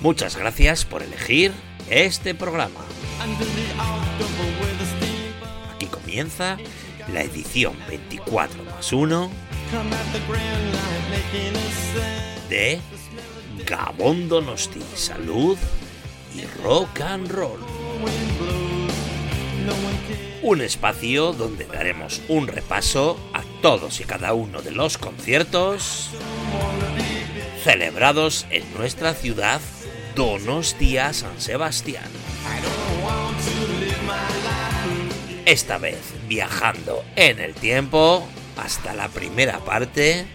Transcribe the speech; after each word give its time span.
Muchas 0.00 0.34
gracias 0.34 0.86
por 0.86 1.02
elegir 1.02 1.52
este 1.90 2.34
programa. 2.34 2.80
Aquí 5.74 5.86
comienza 5.86 6.56
la 7.12 7.22
edición 7.22 7.74
24 7.86 8.64
más 8.64 8.92
1 8.94 9.30
de 12.48 12.80
Gabón 13.66 14.30
Donosti, 14.30 14.80
Salud 14.94 15.58
y 16.34 16.62
Rock 16.62 17.02
and 17.02 17.30
Roll. 17.30 17.60
Un 20.42 20.62
espacio 20.62 21.34
donde 21.34 21.66
daremos 21.66 22.22
un 22.28 22.46
repaso 22.46 23.20
a 23.34 23.42
todos 23.60 24.00
y 24.00 24.04
cada 24.04 24.32
uno 24.32 24.62
de 24.62 24.70
los 24.70 24.96
conciertos 24.96 26.08
celebrados 27.62 28.46
en 28.48 28.64
nuestra 28.72 29.12
ciudad 29.12 29.60
Donostia 30.20 31.12
San 31.14 31.40
Sebastián. 31.40 32.04
Esta 35.46 35.78
vez 35.78 36.12
viajando 36.28 37.02
en 37.16 37.38
el 37.38 37.54
tiempo 37.54 38.28
hasta 38.58 38.92
la 38.92 39.08
primera 39.08 39.60
parte 39.60 40.26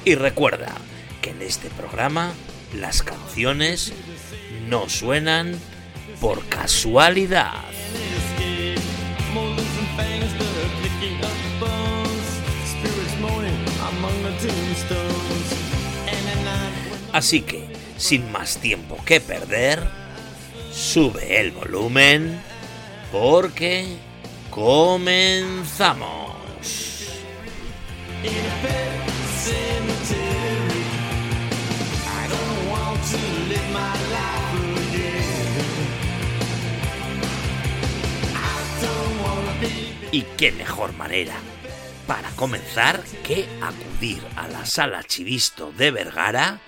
Y 0.05 0.15
recuerda 0.17 0.75
que 1.23 1.31
en 1.31 1.41
este 1.41 1.71
programa 1.71 2.35
las 2.75 3.03
canciones 3.03 3.95
no 4.69 4.91
suenan 4.91 5.59
por 6.21 6.47
casualidad. 6.51 7.65
Así 17.17 17.41
que, 17.41 17.67
sin 17.97 18.31
más 18.31 18.59
tiempo 18.59 19.03
que 19.07 19.23
perder, 19.23 19.83
sube 20.71 21.41
el 21.41 21.51
volumen 21.51 22.39
porque 23.11 23.97
comenzamos. 24.51 26.37
Y 40.13 40.21
qué 40.37 40.53
mejor 40.53 40.93
manera 40.93 41.37
para 42.07 42.29
comenzar 42.33 43.03
que 43.25 43.49
acudir 43.63 44.23
a 44.37 44.49
la 44.49 44.67
sala 44.67 45.03
Chivisto 45.03 45.73
de 45.73 45.91
Vergara, 45.91 46.61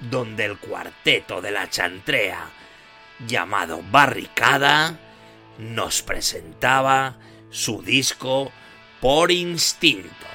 donde 0.00 0.44
el 0.44 0.58
cuarteto 0.58 1.40
de 1.40 1.50
la 1.50 1.70
chantrea, 1.70 2.50
llamado 3.26 3.82
Barricada, 3.90 4.98
nos 5.58 6.02
presentaba 6.02 7.16
su 7.50 7.82
disco 7.82 8.52
Por 9.00 9.30
Instinto. 9.30 10.26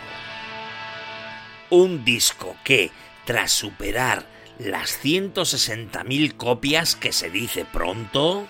Un 1.69 2.03
disco 2.03 2.55
que, 2.63 2.91
tras 3.25 3.51
superar 3.51 4.25
las 4.57 5.03
160.000 5.03 6.35
copias 6.35 6.95
que 6.95 7.11
se 7.11 7.29
dice 7.29 7.65
pronto, 7.65 8.47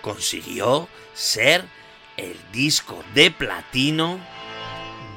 consiguió 0.00 0.88
ser 1.12 1.64
el 2.16 2.36
disco 2.52 3.02
de 3.14 3.30
platino 3.30 4.18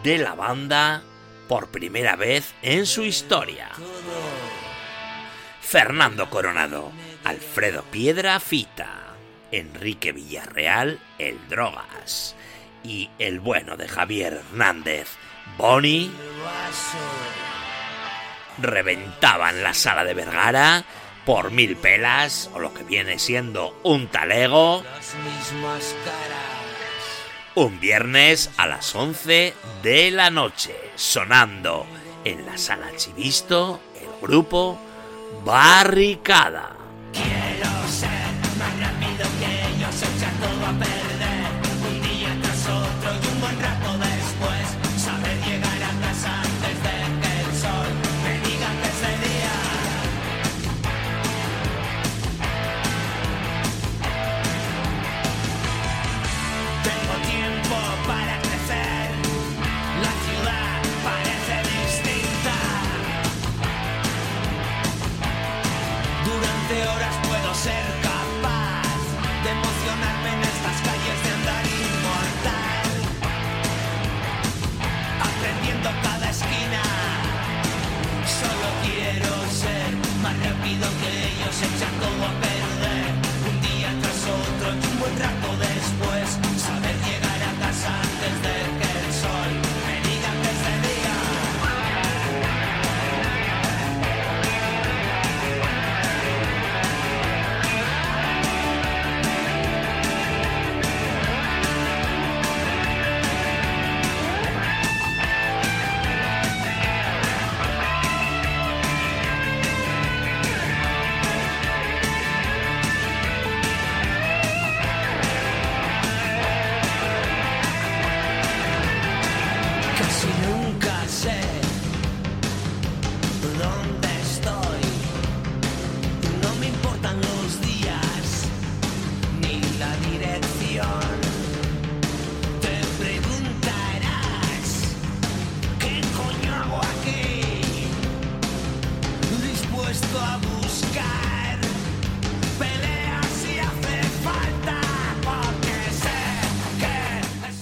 de 0.04 0.18
la 0.18 0.36
banda 0.36 1.04
por 1.48 1.70
primera 1.70 2.16
vez 2.16 2.54
en 2.62 2.86
su 2.86 3.04
historia. 3.04 3.70
Fernando 5.68 6.30
Coronado, 6.30 6.94
Alfredo 7.26 7.84
Piedra 7.84 8.40
Fita, 8.40 9.18
Enrique 9.52 10.14
Villarreal, 10.14 10.98
El 11.18 11.46
Drogas 11.50 12.38
y 12.86 13.10
el 13.20 13.42
bueno 13.42 13.76
de 13.76 13.90
Javier 13.90 14.32
Hernández, 14.36 15.10
Bonnie, 15.58 16.10
reventaban 18.60 19.62
la 19.62 19.74
sala 19.74 20.06
de 20.06 20.14
Vergara 20.14 20.86
por 21.26 21.52
mil 21.52 21.76
pelas 21.76 22.50
o 22.54 22.60
lo 22.60 22.74
que 22.74 22.84
viene 22.84 23.20
siendo 23.20 23.78
un 23.84 24.08
talego. 24.08 24.86
Un 27.56 27.78
viernes 27.82 28.52
a 28.56 28.68
las 28.68 28.96
11 28.96 29.54
de 29.84 30.12
la 30.12 30.30
noche, 30.30 30.74
sonando 30.96 31.86
en 32.24 32.46
la 32.46 32.58
sala 32.58 32.88
Chivisto 32.96 33.82
el 34.00 34.22
grupo 34.22 34.87
Barricada. 35.44 36.77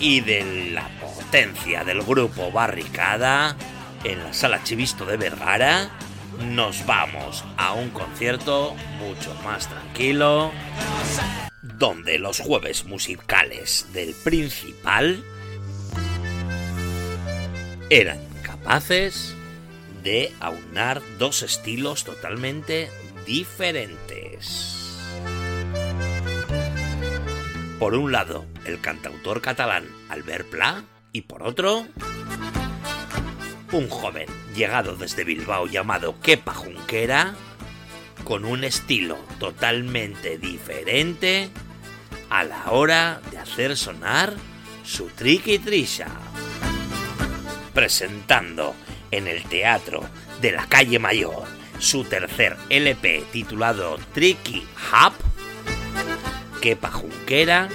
Y 0.07 0.21
de 0.21 0.69
la 0.71 0.87
potencia 1.01 1.83
del 1.83 2.03
grupo 2.03 2.51
Barricada 2.51 3.57
en 4.03 4.23
la 4.23 4.33
sala 4.33 4.63
Chivisto 4.63 5.03
de 5.03 5.17
Vergara, 5.17 5.89
nos 6.41 6.85
vamos 6.85 7.43
a 7.57 7.73
un 7.73 7.89
concierto 7.89 8.75
mucho 8.99 9.33
más 9.43 9.67
tranquilo, 9.67 10.51
donde 11.63 12.19
los 12.19 12.39
jueves 12.39 12.85
musicales 12.85 13.87
del 13.93 14.13
principal 14.23 15.23
eran 17.89 18.19
capaces 18.43 19.33
de 20.03 20.31
aunar 20.39 21.01
dos 21.17 21.41
estilos 21.41 22.03
totalmente 22.03 22.91
diferentes. 23.25 24.99
Por 27.79 27.95
un 27.95 28.11
lado, 28.11 28.45
el 28.65 28.81
cantautor 28.81 29.41
catalán 29.41 29.87
Albert 30.09 30.49
Pla 30.49 30.83
Y 31.11 31.21
por 31.21 31.43
otro, 31.43 31.87
un 33.71 33.89
joven 33.89 34.27
llegado 34.55 34.95
desde 34.95 35.23
Bilbao 35.23 35.67
llamado 35.67 36.19
Kepa 36.21 36.53
Junquera, 36.53 37.35
con 38.23 38.45
un 38.45 38.63
estilo 38.63 39.17
totalmente 39.39 40.37
diferente 40.37 41.49
a 42.29 42.43
la 42.43 42.71
hora 42.71 43.21
de 43.31 43.37
hacer 43.37 43.77
sonar 43.77 44.33
su 44.83 45.07
triqui 45.07 45.59
trisha. 45.59 46.07
Presentando 47.73 48.75
en 49.11 49.27
el 49.27 49.43
Teatro 49.43 50.01
de 50.41 50.51
la 50.51 50.65
Calle 50.67 50.99
Mayor 50.99 51.43
su 51.79 52.03
tercer 52.03 52.57
LP 52.69 53.25
titulado 53.31 53.97
Tricky 54.13 54.65
Hub, 54.91 55.13
Kepa 56.61 56.89
Junquera 56.89 57.69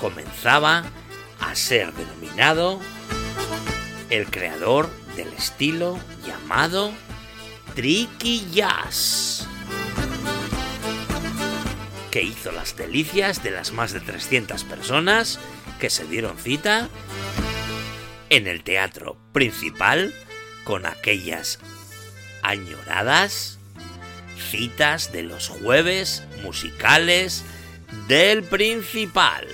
comenzaba 0.00 0.84
a 1.40 1.54
ser 1.54 1.92
denominado 1.92 2.80
el 4.08 4.26
creador 4.26 4.88
del 5.14 5.28
estilo 5.34 5.98
llamado 6.26 6.90
Tricky 7.74 8.48
Jazz, 8.50 9.46
que 12.10 12.22
hizo 12.22 12.50
las 12.50 12.76
delicias 12.76 13.42
de 13.42 13.50
las 13.50 13.72
más 13.72 13.92
de 13.92 14.00
300 14.00 14.64
personas 14.64 15.38
que 15.78 15.90
se 15.90 16.06
dieron 16.06 16.38
cita 16.38 16.88
en 18.30 18.46
el 18.46 18.64
teatro 18.64 19.18
principal 19.32 20.14
con 20.64 20.86
aquellas 20.86 21.58
añoradas 22.42 23.58
citas 24.50 25.12
de 25.12 25.24
los 25.24 25.48
jueves 25.48 26.24
musicales 26.42 27.44
del 28.08 28.42
principal. 28.42 29.46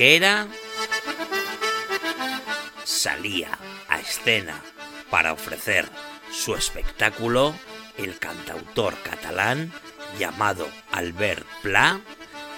Junquera 0.00 0.48
salía 2.84 3.58
a 3.86 4.00
escena 4.00 4.58
para 5.10 5.34
ofrecer 5.34 5.86
su 6.32 6.54
espectáculo 6.54 7.54
el 7.98 8.18
cantautor 8.18 8.96
catalán 9.02 9.70
llamado 10.18 10.66
Albert 10.90 11.46
Pla, 11.60 12.00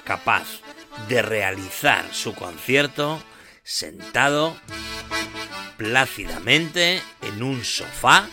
capaz 0.04 0.60
de 1.08 1.20
realizar 1.20 2.14
su 2.14 2.32
concierto 2.32 3.20
sentado 3.64 4.56
plácidamente 5.78 7.02
en 7.22 7.42
un 7.42 7.64
sofá 7.64 8.28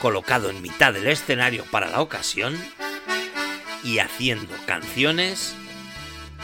colocado 0.00 0.50
en 0.50 0.60
mitad 0.60 0.92
del 0.92 1.06
escenario 1.06 1.64
para 1.70 1.88
la 1.88 2.02
ocasión 2.02 2.62
y 3.82 4.00
haciendo 4.00 4.54
canciones 4.66 5.54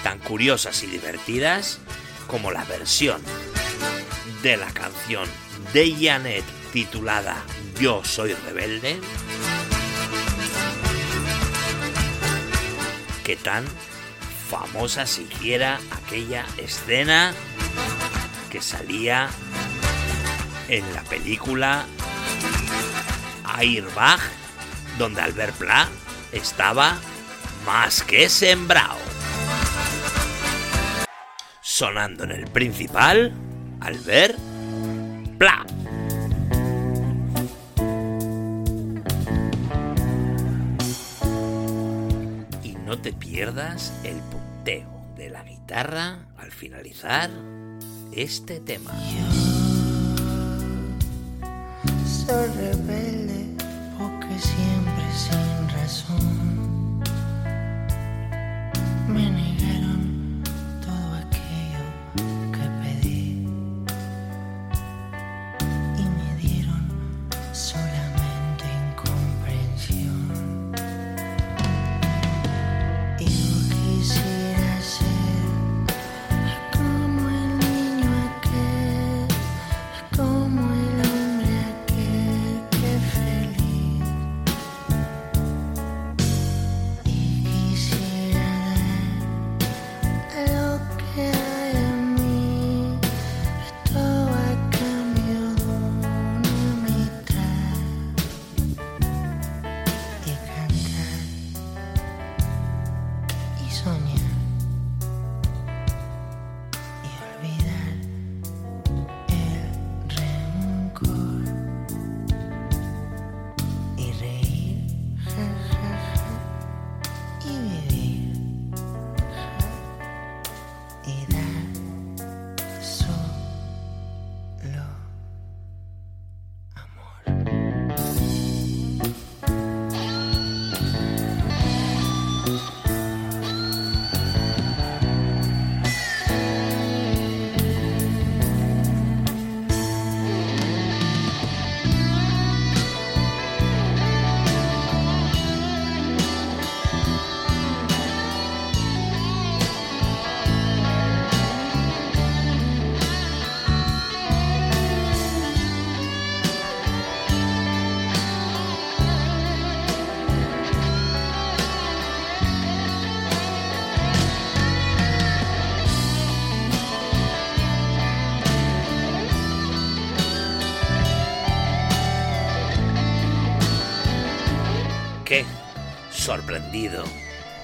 tan 0.03 0.19
curiosas 0.19 0.83
y 0.83 0.87
divertidas 0.87 1.79
como 2.27 2.51
la 2.51 2.65
versión 2.65 3.21
de 4.43 4.57
la 4.57 4.71
canción 4.73 5.29
de 5.73 5.95
Janet 6.01 6.45
titulada 6.73 7.37
Yo 7.81 8.03
soy 8.05 8.35
rebelde, 8.35 8.99
que 13.25 13.37
tan 13.37 13.65
famosa 14.49 15.07
se 15.07 15.23
hiciera 15.23 15.79
aquella 15.91 16.47
escena 16.57 17.35
que 18.51 18.61
salía 18.61 19.29
en 20.69 20.93
la 20.95 21.03
película 21.03 21.85
Airbag, 23.45 24.21
donde 24.99 25.21
Albert 25.21 25.57
Pla 25.57 25.89
estaba 26.33 26.99
más 27.67 28.03
que 28.03 28.29
sembrado 28.29 29.00
sonando 31.81 32.25
en 32.25 32.33
el 32.33 32.45
principal 32.45 33.33
al 33.81 33.99
ver 34.01 34.37
Pla. 35.39 35.65
Y 42.63 42.75
no 42.85 42.99
te 42.99 43.15
pierdas 43.15 43.95
el 44.05 44.17
punteo 44.17 45.07
de 45.17 45.31
la 45.31 45.43
guitarra 45.43 46.19
al 46.37 46.53
finalizar 46.53 47.31
este 48.13 48.61
tema. 48.61 48.93
rebelde 52.29 53.50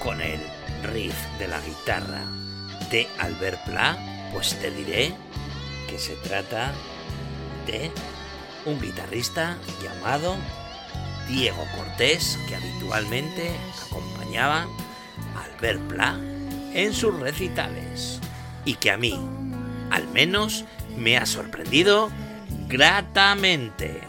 con 0.03 0.21
el 0.21 0.41
riff 0.85 1.17
de 1.39 1.49
la 1.49 1.61
guitarra 1.61 2.23
de 2.91 3.09
Albert 3.19 3.65
Pla, 3.65 3.99
pues 4.33 4.57
te 4.61 4.71
diré 4.71 5.13
que 5.89 5.99
se 5.99 6.15
trata 6.17 6.73
de 7.67 7.91
un 8.65 8.81
guitarrista 8.81 9.57
llamado 9.83 10.37
Diego 11.29 11.65
Cortés, 11.77 12.39
que 12.49 12.55
habitualmente 12.55 13.51
acompañaba 13.87 14.69
a 15.35 15.45
Albert 15.45 15.81
Pla 15.89 16.21
en 16.73 16.95
sus 16.95 17.19
recitales 17.19 18.21
y 18.65 18.75
que 18.75 18.93
a 18.93 18.97
mí, 18.97 19.19
al 19.91 20.07
menos, 20.09 20.65
me 20.97 21.17
ha 21.17 21.27
sorprendido 21.27 22.11
gratamente. 22.69 24.01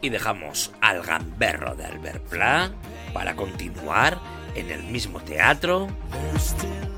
Y 0.00 0.08
dejamos 0.08 0.72
al 0.80 1.02
gamberro 1.02 1.74
de 1.74 1.84
Albert 1.84 2.24
Pla 2.28 2.70
para 3.16 3.34
continuar 3.34 4.20
en 4.54 4.70
el 4.70 4.82
mismo 4.82 5.20
teatro, 5.20 5.88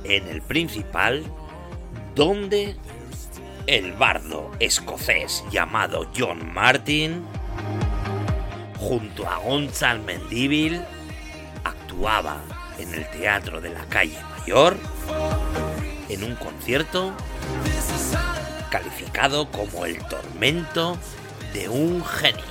en 0.02 0.26
el 0.26 0.42
principal, 0.42 1.22
donde 2.16 2.74
el 3.68 3.92
bardo 3.92 4.50
escocés 4.58 5.44
llamado 5.52 6.10
John 6.18 6.52
Martin, 6.52 7.24
junto 8.80 9.28
a 9.28 9.36
Gonzalo 9.36 10.02
Mendívil, 10.02 10.82
actuaba 11.62 12.38
en 12.80 12.94
el 12.94 13.08
teatro 13.10 13.60
de 13.60 13.70
la 13.70 13.84
calle 13.84 14.18
Mayor 14.40 14.76
en 16.08 16.24
un 16.24 16.34
concierto 16.34 17.14
calificado 18.72 19.52
como 19.52 19.86
el 19.86 19.98
tormento 20.06 20.98
de 21.54 21.68
un 21.68 22.04
genio, 22.04 22.42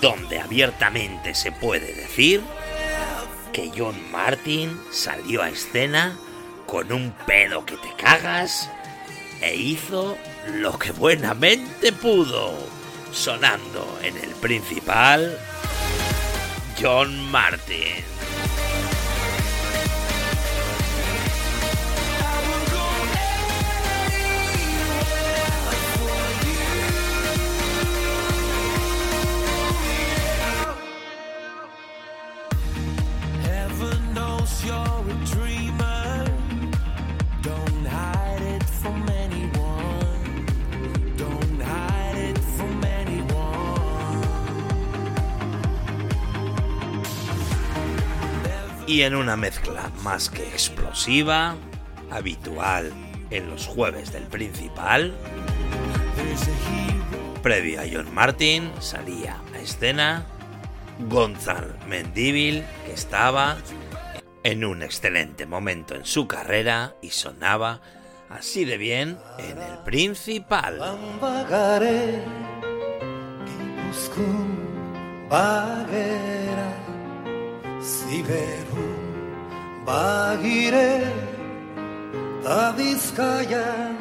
donde 0.00 0.40
abiertamente 0.40 1.34
se 1.34 1.52
puede 1.52 1.94
decir 1.94 2.42
que 3.52 3.70
John 3.76 3.96
Martin 4.10 4.80
salió 4.90 5.42
a 5.42 5.50
escena 5.50 6.16
con 6.66 6.92
un 6.92 7.12
pedo 7.26 7.64
que 7.66 7.76
te 7.76 7.92
cagas 7.96 8.70
e 9.40 9.56
hizo 9.56 10.16
lo 10.54 10.78
que 10.78 10.92
buenamente 10.92 11.92
pudo, 11.92 12.54
sonando 13.12 13.98
en 14.02 14.16
el 14.16 14.30
principal 14.36 15.36
John 16.80 17.30
Martin. 17.30 18.19
Y 48.90 49.04
en 49.04 49.14
una 49.14 49.36
mezcla 49.36 49.88
más 50.02 50.28
que 50.28 50.42
explosiva, 50.42 51.54
habitual 52.10 52.92
en 53.30 53.48
los 53.48 53.68
jueves 53.68 54.12
del 54.12 54.24
principal, 54.24 55.14
previo 57.40 57.82
a 57.82 57.84
John 57.90 58.12
Martin 58.12 58.72
salía 58.80 59.36
a 59.54 59.58
escena 59.60 60.26
Gonzalo 61.08 61.72
Mendívil, 61.86 62.64
que 62.84 62.92
estaba 62.92 63.58
en 64.42 64.64
un 64.64 64.82
excelente 64.82 65.46
momento 65.46 65.94
en 65.94 66.04
su 66.04 66.26
carrera 66.26 66.96
y 67.00 67.10
sonaba 67.10 67.80
así 68.28 68.64
de 68.64 68.76
bien 68.76 69.20
en 69.38 69.56
el 69.56 69.78
principal. 69.84 70.80
Ziberu 77.80 78.88
bagire 79.86 81.00
Ta 82.44 82.76
Bizkaian 82.76 83.96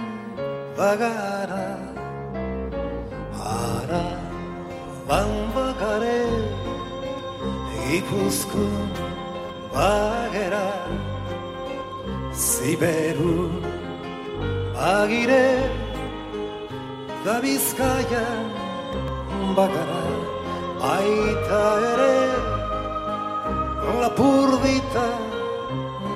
bagara 0.78 1.70
Ara 3.40 4.08
ban 5.08 5.32
bagare 5.56 6.22
Gipuzkoan 7.88 8.92
bagera 9.74 10.68
Ziberu 12.36 13.48
bagire 14.76 15.48
da 17.26 17.36
Bizkaia 17.44 18.28
bakara 19.56 20.04
baita 20.82 21.64
ere 21.92 22.59
lapurdita 24.02 25.08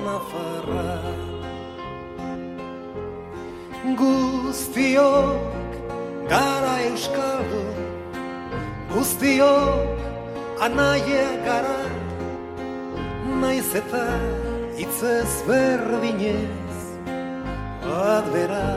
nafarra 0.04 1.00
guztiok 3.98 5.72
gara 6.30 6.74
euskaldu 6.88 7.64
guztiok 8.94 9.94
anaia 10.64 11.28
gara. 11.44 11.80
Naiz 13.40 13.74
eta 13.76 14.04
hitzez 14.78 15.32
berdinez 15.48 16.78
adbera 17.84 18.68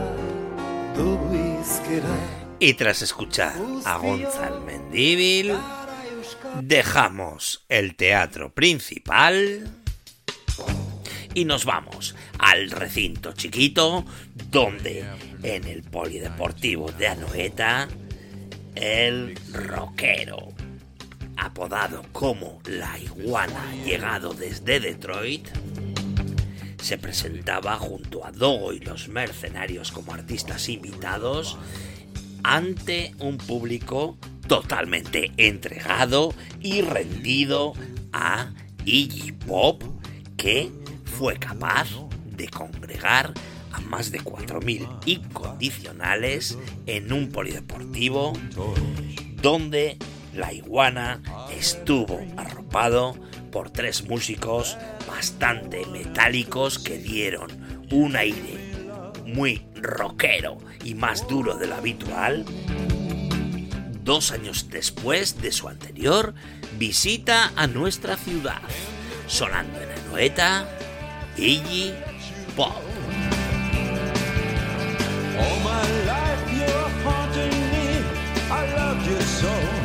dugu 0.96 1.38
izkera. 1.62 2.18
Y 2.60 2.74
tras 2.74 3.02
escuchar 3.02 3.54
a 3.84 3.96
Gonzalo 3.98 4.60
Mendívil, 4.60 5.56
dejamos 6.62 7.64
el 7.68 7.96
teatro 7.96 8.52
principal 8.52 9.70
y 11.34 11.44
nos 11.44 11.64
vamos 11.64 12.14
al 12.38 12.70
recinto 12.70 13.32
chiquito 13.32 14.04
donde 14.50 15.04
en 15.42 15.64
el 15.64 15.82
polideportivo 15.82 16.90
de 16.92 17.08
Anoeta 17.08 17.88
el 18.74 19.38
rockero 19.52 20.52
apodado 21.36 22.04
como 22.12 22.60
la 22.64 22.98
iguana 22.98 23.72
llegado 23.84 24.32
desde 24.34 24.80
Detroit 24.80 25.48
se 26.82 26.98
presentaba 26.98 27.76
junto 27.76 28.24
a 28.24 28.32
Dogo 28.32 28.72
y 28.72 28.80
los 28.80 29.08
mercenarios 29.08 29.92
como 29.92 30.14
artistas 30.14 30.68
invitados 30.68 31.58
ante 32.42 33.14
un 33.18 33.36
público 33.36 34.16
totalmente 34.48 35.30
entregado 35.36 36.34
y 36.60 36.82
rendido 36.82 37.74
a 38.12 38.52
Iggy 38.84 39.32
Pop, 39.32 39.82
que 40.36 40.72
fue 41.04 41.38
capaz 41.38 41.88
de 42.24 42.48
congregar 42.48 43.34
a 43.72 43.80
más 43.80 44.10
de 44.10 44.20
4.000 44.20 44.88
incondicionales 45.06 46.58
en 46.86 47.12
un 47.12 47.28
polideportivo 47.28 48.32
donde 49.42 49.98
la 50.34 50.52
iguana 50.52 51.20
estuvo 51.50 52.20
arropado 52.36 53.16
por 53.52 53.70
tres 53.70 54.08
músicos 54.08 54.76
bastante 55.06 55.84
metálicos 55.86 56.78
que 56.78 56.98
dieron 56.98 57.50
un 57.90 58.16
aire 58.16 58.58
muy 59.26 59.62
rockero 59.74 60.58
y 60.84 60.94
más 60.94 61.26
duro 61.28 61.56
de 61.56 61.66
lo 61.66 61.74
habitual, 61.74 62.44
dos 64.08 64.32
años 64.32 64.70
después 64.70 65.42
de 65.42 65.52
su 65.52 65.68
anterior 65.68 66.32
visita 66.78 67.52
a 67.56 67.66
nuestra 67.66 68.16
ciudad, 68.16 68.62
sonando 69.26 69.78
en 69.82 69.90
Anoeta, 69.90 70.66
Iggy 71.36 71.92
Pop. 72.56 72.72
So. 79.40 79.77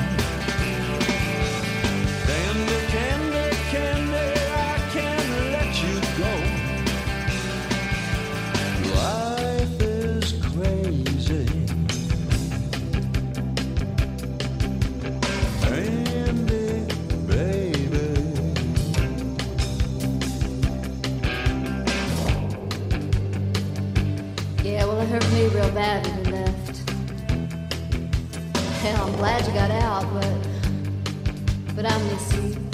Glad 29.24 29.48
you 29.48 29.54
got 29.54 29.72
out, 29.72 30.04
but 30.14 31.76
but 31.78 31.86
I 31.86 31.98
miss 32.10 32.34
you. 32.34 32.73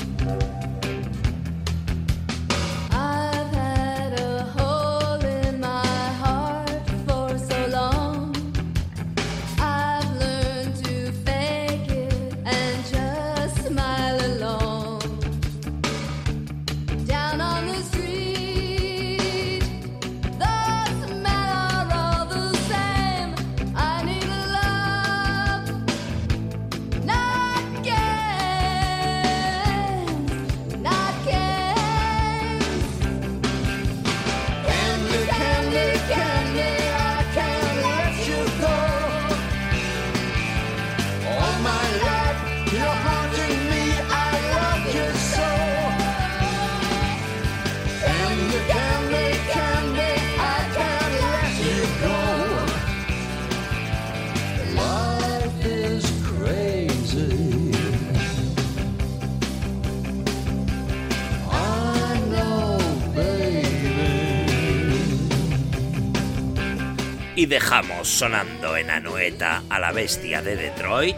Dejamos 67.50 68.08
sonando 68.08 68.78
en 68.78 68.92
Anueta 68.92 69.64
a 69.72 69.80
la 69.80 69.92
bestia 69.92 70.44
de 70.44 70.56
Detroit 70.56 71.18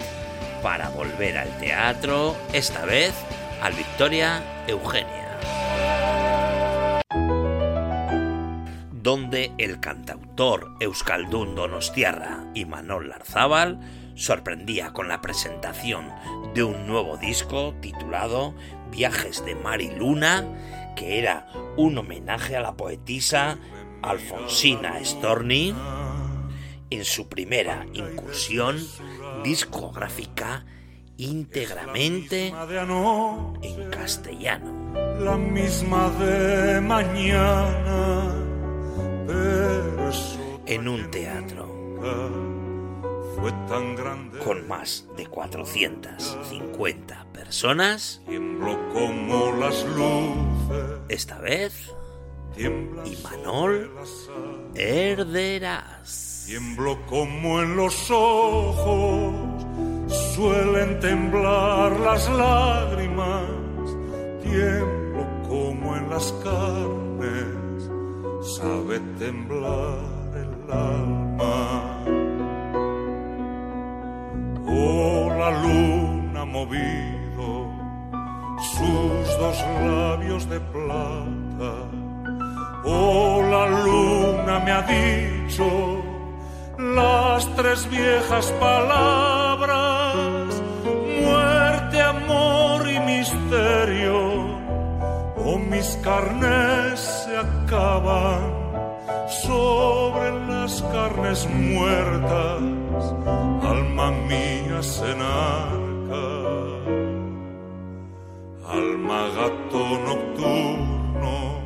para 0.63 0.89
volver 0.89 1.38
al 1.38 1.50
teatro, 1.59 2.38
esta 2.53 2.85
vez 2.85 3.13
al 3.61 3.73
Victoria 3.73 4.41
Eugenia. 4.67 5.19
donde 8.93 9.51
el 9.57 9.79
cantautor 9.79 10.75
Euskaldun 10.79 11.55
Donostiarra 11.55 12.45
y 12.53 12.65
Manol 12.65 13.09
Larzábal 13.09 13.79
sorprendía 14.13 14.93
con 14.93 15.07
la 15.07 15.21
presentación 15.21 16.13
de 16.53 16.63
un 16.63 16.85
nuevo 16.85 17.17
disco 17.17 17.73
titulado 17.81 18.53
Viajes 18.91 19.43
de 19.43 19.55
Mar 19.55 19.81
y 19.81 19.89
Luna, 19.89 20.45
que 20.95 21.17
era 21.17 21.47
un 21.77 21.97
homenaje 21.97 22.55
a 22.55 22.61
la 22.61 22.77
poetisa 22.77 23.57
Alfonsina 24.03 25.03
Storni 25.03 25.73
en 26.91 27.05
su 27.05 27.27
primera 27.27 27.86
incursión 27.93 28.77
discográfica 29.43 30.65
íntegramente 31.17 32.53
en 33.62 33.89
castellano. 33.89 35.19
La 35.19 35.38
misma 35.38 36.10
de 36.19 36.81
mañana, 36.81 38.36
En 40.67 40.88
un 40.88 41.12
teatro 41.12 41.71
con 44.43 44.67
más 44.67 45.08
de 45.17 45.25
450 45.25 47.25
personas, 47.34 48.21
Tiemblo 48.27 48.77
como 48.93 49.51
las 49.54 49.84
luces. 49.86 50.99
esta 51.10 51.39
vez 51.39 51.91
Tiembla 52.56 53.04
y 53.08 53.15
Manol 53.23 53.91
sobre 53.95 53.99
la 53.99 54.06
sal. 54.73 54.75
Herderas. 54.75 56.31
Tiemblo 56.45 56.97
como 57.06 57.62
en 57.62 57.75
los 57.77 58.10
ojos 58.10 59.34
suelen 60.36 60.99
temblar 60.99 61.97
las 61.99 62.30
lágrimas. 62.30 63.43
Tiemblo 64.41 65.25
como 65.47 65.95
en 65.95 66.10
las 66.10 66.34
carnes 66.43 67.89
sabe 68.58 68.99
temblar 69.19 69.99
el 70.36 70.71
alma. 70.73 72.04
Oh, 74.67 75.30
la 75.38 75.51
luna 75.62 76.41
ha 76.41 76.45
movido 76.45 77.69
sus 78.58 79.38
dos 79.39 79.62
labios 79.86 80.49
de 80.49 80.60
plata. 80.60 81.73
Oh, 82.84 83.43
la 83.43 83.69
luna 83.69 84.60
me 84.60 84.71
ha 84.71 84.82
dicho 84.82 86.11
las 86.82 87.48
tres 87.56 87.89
viejas 87.89 88.52
palabras, 88.60 90.62
muerte, 91.22 92.02
amor 92.02 92.89
y 92.89 93.00
misterio. 93.00 94.60
Oh, 95.44 95.58
mis 95.58 95.98
carnes 96.04 97.00
se 97.00 97.38
acaban 97.38 98.62
sobre 99.44 100.32
las 100.48 100.82
carnes 100.94 101.48
muertas, 101.50 102.62
alma 103.63 104.12
mía 104.12 104.82
se 104.82 105.12
enarca, 105.12 106.28
alma 108.67 109.28
gato 109.36 109.84
nocturno 110.10 111.62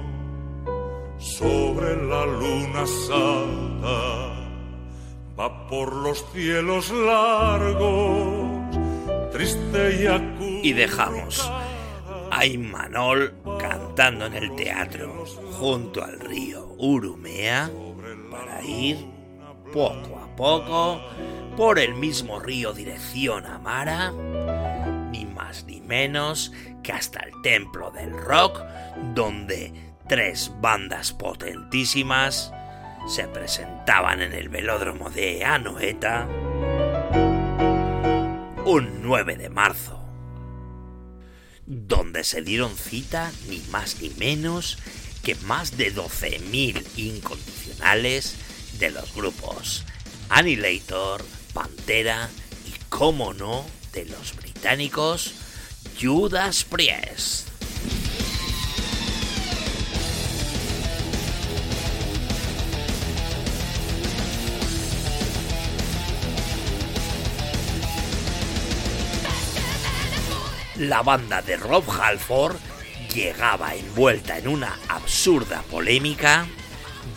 sobre 1.17 1.95
la 2.08 2.25
luna 2.25 2.86
salta, 3.08 4.44
va 5.39 5.67
por 5.67 5.93
los 5.93 6.25
cielos 6.31 6.91
largos, 6.91 8.75
triste 9.31 10.03
y 10.03 10.07
acudo. 10.07 10.59
Y 10.63 10.73
dejamos 10.73 11.51
a 12.31 12.45
Imanol 12.45 13.33
cantando 13.59 14.25
en 14.25 14.33
el 14.33 14.55
teatro 14.55 15.25
junto 15.53 16.03
al 16.03 16.19
río 16.19 16.75
Urumea 16.77 17.69
para 18.31 18.63
ir 18.63 18.97
poco 19.73 20.19
a 20.19 20.35
poco 20.35 21.01
por 21.55 21.79
el 21.79 21.93
mismo 21.93 22.39
río 22.39 22.73
dirección 22.73 23.45
a 23.45 23.59
Mara, 23.59 24.11
ni 25.11 25.25
más 25.25 25.65
ni 25.65 25.81
menos 25.81 26.51
que 26.83 26.91
hasta 26.91 27.21
el 27.21 27.31
templo 27.41 27.91
del 27.91 28.11
rock, 28.11 28.61
donde 29.13 29.73
tres 30.07 30.51
bandas 30.61 31.13
potentísimas 31.13 32.53
se 33.07 33.27
presentaban 33.27 34.21
en 34.21 34.33
el 34.33 34.49
velódromo 34.49 35.09
de 35.09 35.45
Anoeta 35.45 36.27
un 38.65 39.03
9 39.03 39.35
de 39.35 39.49
marzo 39.49 39.99
donde 41.65 42.23
se 42.23 42.41
dieron 42.41 42.75
cita 42.75 43.31
ni 43.47 43.59
más 43.71 44.01
ni 44.01 44.09
menos 44.11 44.77
que 45.23 45.35
más 45.35 45.77
de 45.77 45.93
12.000 45.93 46.83
incondicionales 46.97 48.35
de 48.79 48.91
los 48.91 49.13
grupos 49.13 49.83
Annihilator, 50.29 51.23
Pantera 51.53 52.29
y, 52.67 52.71
como 52.89 53.33
no, 53.33 53.65
de 53.93 54.05
los 54.05 54.35
británicos 54.35 55.33
Judas 56.01 56.63
Priest. 56.63 57.54
La 70.77 71.03
banda 71.03 71.41
de 71.41 71.55
Rob 71.55 71.85
Halford 71.89 72.57
llegaba 73.13 73.75
envuelta 73.75 74.38
en 74.38 74.49
una 74.49 74.77
absurda 74.89 75.61
polémica 75.71 76.47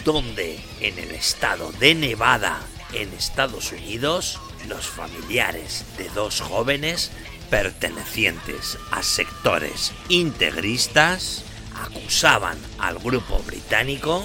donde 0.04 0.60
en 0.80 0.96
el 0.96 1.10
estado 1.10 1.72
de 1.72 1.96
Nevada, 1.96 2.60
en 2.92 3.12
Estados 3.14 3.72
Unidos, 3.72 4.38
los 4.68 4.86
familiares 4.86 5.84
de 5.96 6.08
dos 6.10 6.40
jóvenes 6.40 7.10
pertenecientes 7.50 8.78
a 8.92 9.02
sectores 9.02 9.92
integristas 10.08 11.42
acusaban 11.82 12.58
al 12.78 13.00
grupo 13.00 13.40
británico 13.40 14.24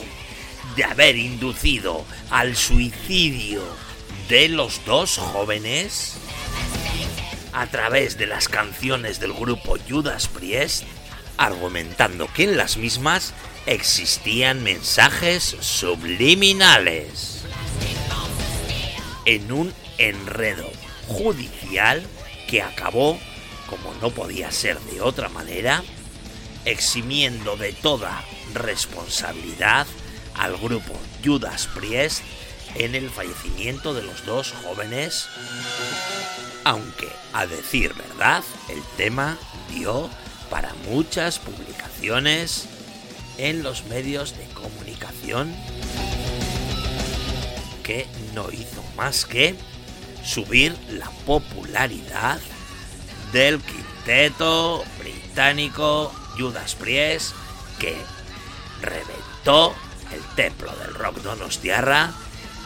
de 0.75 0.83
haber 0.83 1.15
inducido 1.15 2.05
al 2.29 2.55
suicidio 2.55 3.63
de 4.29 4.49
los 4.49 4.85
dos 4.85 5.17
jóvenes 5.17 6.17
a 7.53 7.67
través 7.67 8.17
de 8.17 8.27
las 8.27 8.47
canciones 8.47 9.19
del 9.19 9.33
grupo 9.33 9.77
Judas 9.87 10.27
Priest, 10.27 10.83
argumentando 11.37 12.27
que 12.33 12.43
en 12.43 12.57
las 12.57 12.77
mismas 12.77 13.33
existían 13.65 14.63
mensajes 14.63 15.55
subliminales. 15.61 17.43
En 19.25 19.51
un 19.51 19.73
enredo 19.97 20.69
judicial 21.07 22.03
que 22.47 22.61
acabó, 22.61 23.19
como 23.67 23.93
no 24.01 24.09
podía 24.09 24.51
ser 24.51 24.79
de 24.81 25.01
otra 25.01 25.29
manera, 25.29 25.83
eximiendo 26.65 27.55
de 27.55 27.73
toda 27.73 28.23
responsabilidad 28.53 29.87
al 30.35 30.57
grupo 30.57 30.93
Judas 31.23 31.69
Priest 31.73 32.21
en 32.75 32.95
el 32.95 33.09
fallecimiento 33.09 33.93
de 33.93 34.03
los 34.03 34.25
dos 34.25 34.53
jóvenes 34.63 35.27
aunque, 36.63 37.09
a 37.33 37.45
decir 37.45 37.93
verdad, 37.93 38.43
el 38.69 38.81
tema 38.97 39.37
dio 39.69 40.09
para 40.49 40.73
muchas 40.89 41.39
publicaciones 41.39 42.67
en 43.37 43.63
los 43.63 43.85
medios 43.85 44.37
de 44.37 44.45
comunicación 44.53 45.53
que 47.83 48.07
no 48.33 48.51
hizo 48.51 48.83
más 48.95 49.25
que 49.25 49.55
subir 50.23 50.77
la 50.89 51.09
popularidad 51.25 52.39
del 53.33 53.59
quinteto 53.59 54.83
británico 54.99 56.13
Judas 56.37 56.75
Priest 56.75 57.33
que 57.79 57.97
reventó 58.81 59.73
el 60.11 60.21
templo 60.35 60.71
del 60.77 60.93
rock 60.93 61.17
Donostiarra 61.17 62.13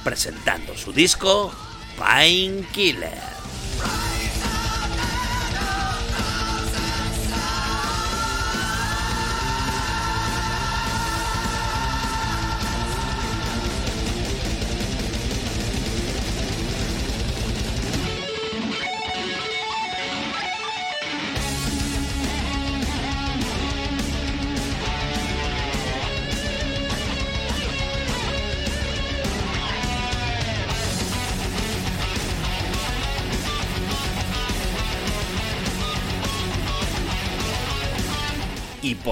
presentando 0.03 0.77
su 0.77 0.93
disco 0.93 1.51
Painkiller. 1.97 3.36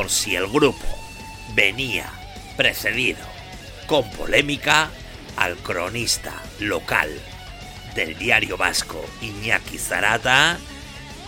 Si 0.09 0.35
el 0.35 0.47
grupo 0.47 0.85
venía 1.53 2.09
precedido 2.57 3.25
con 3.87 4.09
polémica, 4.11 4.89
al 5.37 5.57
cronista 5.57 6.33
local 6.59 7.09
del 7.93 8.17
diario 8.17 8.57
vasco 8.57 9.03
Iñaki 9.21 9.77
Zarata 9.77 10.57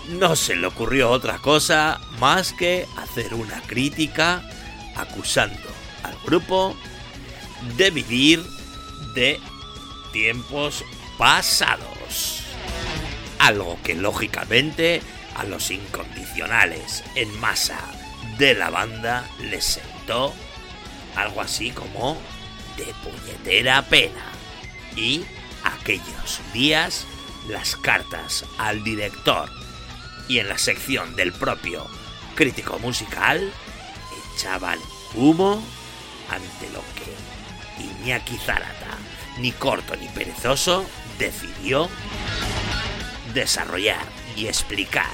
no 0.08 0.36
se 0.36 0.56
le 0.56 0.68
ocurrió 0.68 1.10
otra 1.10 1.40
cosa 1.40 2.00
más 2.20 2.54
que 2.54 2.86
hacer 2.96 3.34
una 3.34 3.62
crítica 3.63 4.42
acusando 4.96 5.70
al 6.04 6.18
grupo 6.26 6.76
de 7.76 7.92
vivir 7.92 8.44
de 9.13 9.40
tiempos 10.13 10.84
pasados. 11.18 12.42
Algo 13.40 13.78
que 13.84 13.96
lógicamente 13.96 15.02
a 15.36 15.44
los 15.44 15.70
incondicionales 15.70 17.04
en 17.16 17.38
masa 17.40 17.80
de 18.38 18.54
la 18.54 18.69
banda 18.69 19.28
les 19.39 19.63
sentó 19.63 20.34
algo 21.15 21.41
así 21.41 21.71
como 21.71 22.17
de 22.78 22.86
puñetera 23.04 23.82
pena. 23.84 24.23
Y 24.95 25.26
aquellos 25.63 26.39
días 26.54 27.06
las 27.47 27.76
cartas 27.76 28.45
al 28.58 28.84
director 28.84 29.50
y 30.28 30.39
en 30.39 30.50
la 30.50 30.58
sección 30.58 31.15
del 31.15 31.34
propio 31.34 31.88
crítico 32.36 32.78
musical 32.80 33.52
echaban 34.36 34.80
humo 35.15 35.63
ante 36.30 36.69
lo 36.73 36.82
que 36.95 37.28
Iñaki 37.84 38.38
Zarata, 38.38 38.97
ni 39.39 39.52
corto 39.52 39.95
ni 39.95 40.08
perezoso, 40.10 40.86
decidió 41.17 41.89
desarrollar 43.34 44.06
y 44.36 44.47
explicar 44.47 45.10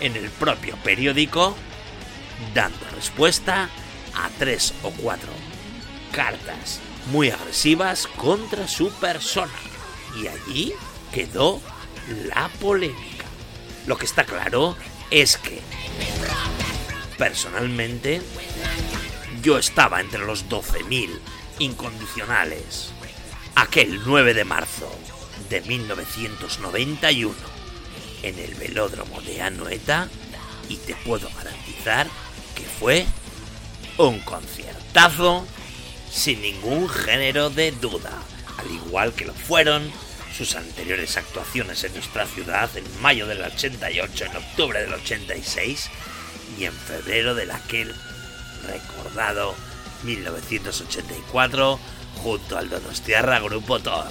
en 0.00 0.16
el 0.16 0.30
propio 0.30 0.76
periódico, 0.78 1.56
dando 2.54 2.78
respuesta 2.94 3.68
a 4.14 4.28
tres 4.38 4.74
o 4.82 4.90
cuatro 4.90 5.30
cartas 6.12 6.80
muy 7.06 7.30
agresivas 7.30 8.06
contra 8.06 8.68
su 8.68 8.90
persona. 8.92 9.52
Y 10.16 10.26
allí 10.28 10.74
quedó 11.12 11.60
la 12.26 12.48
polémica. 12.60 13.24
Lo 13.86 13.96
que 13.96 14.04
está 14.04 14.24
claro 14.24 14.76
es 15.10 15.36
que, 15.36 15.60
personalmente, 17.18 18.22
yo 19.42 19.58
estaba 19.58 20.00
entre 20.00 20.24
los 20.24 20.48
12.000 20.48 21.10
incondicionales 21.58 22.92
aquel 23.54 24.00
9 24.04 24.34
de 24.34 24.44
marzo 24.44 24.90
de 25.50 25.60
1991 25.62 27.34
en 28.22 28.38
el 28.38 28.54
velódromo 28.54 29.20
de 29.22 29.42
Anoeta 29.42 30.08
y 30.72 30.76
te 30.78 30.94
puedo 30.96 31.28
garantizar 31.36 32.06
que 32.54 32.64
fue 32.64 33.04
un 33.98 34.20
conciertazo 34.20 35.46
sin 36.10 36.40
ningún 36.40 36.88
género 36.88 37.50
de 37.50 37.72
duda, 37.72 38.10
al 38.56 38.70
igual 38.70 39.12
que 39.12 39.26
lo 39.26 39.34
fueron 39.34 39.90
sus 40.36 40.56
anteriores 40.56 41.18
actuaciones 41.18 41.84
en 41.84 41.92
nuestra 41.92 42.26
ciudad 42.26 42.70
en 42.74 42.84
mayo 43.02 43.26
del 43.26 43.42
88, 43.42 44.24
en 44.24 44.36
octubre 44.36 44.80
del 44.80 44.94
86 44.94 45.90
y 46.58 46.64
en 46.64 46.72
febrero 46.72 47.34
del 47.34 47.50
aquel 47.50 47.94
recordado 48.66 49.54
1984 50.04 51.78
junto 52.22 52.56
al 52.56 52.70
Donostiarra 52.70 53.40
Grupo 53.40 53.78
Thor. 53.78 54.06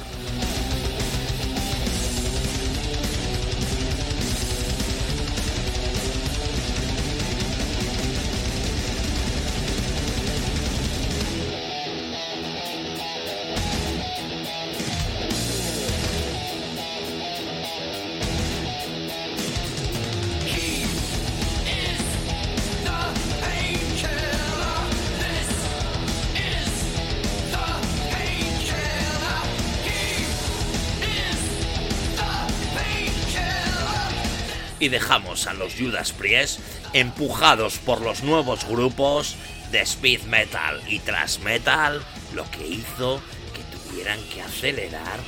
Judas 35.82 36.12
Priest 36.12 36.60
empujados 36.94 37.78
por 37.80 38.02
los 38.02 38.24
nuevos 38.24 38.66
grupos 38.68 39.36
de 39.72 39.82
speed 39.82 40.22
metal 40.24 40.82
y 40.88 41.00
thrash 41.00 41.40
metal, 41.40 42.04
lo 42.34 42.50
que 42.52 42.68
hizo 42.68 43.22
que 43.54 43.64
tuvieran 43.78 44.20
que 44.34 44.42
acelerar 44.42 45.20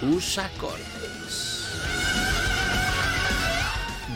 sus 0.00 0.38
acordes, 0.38 1.66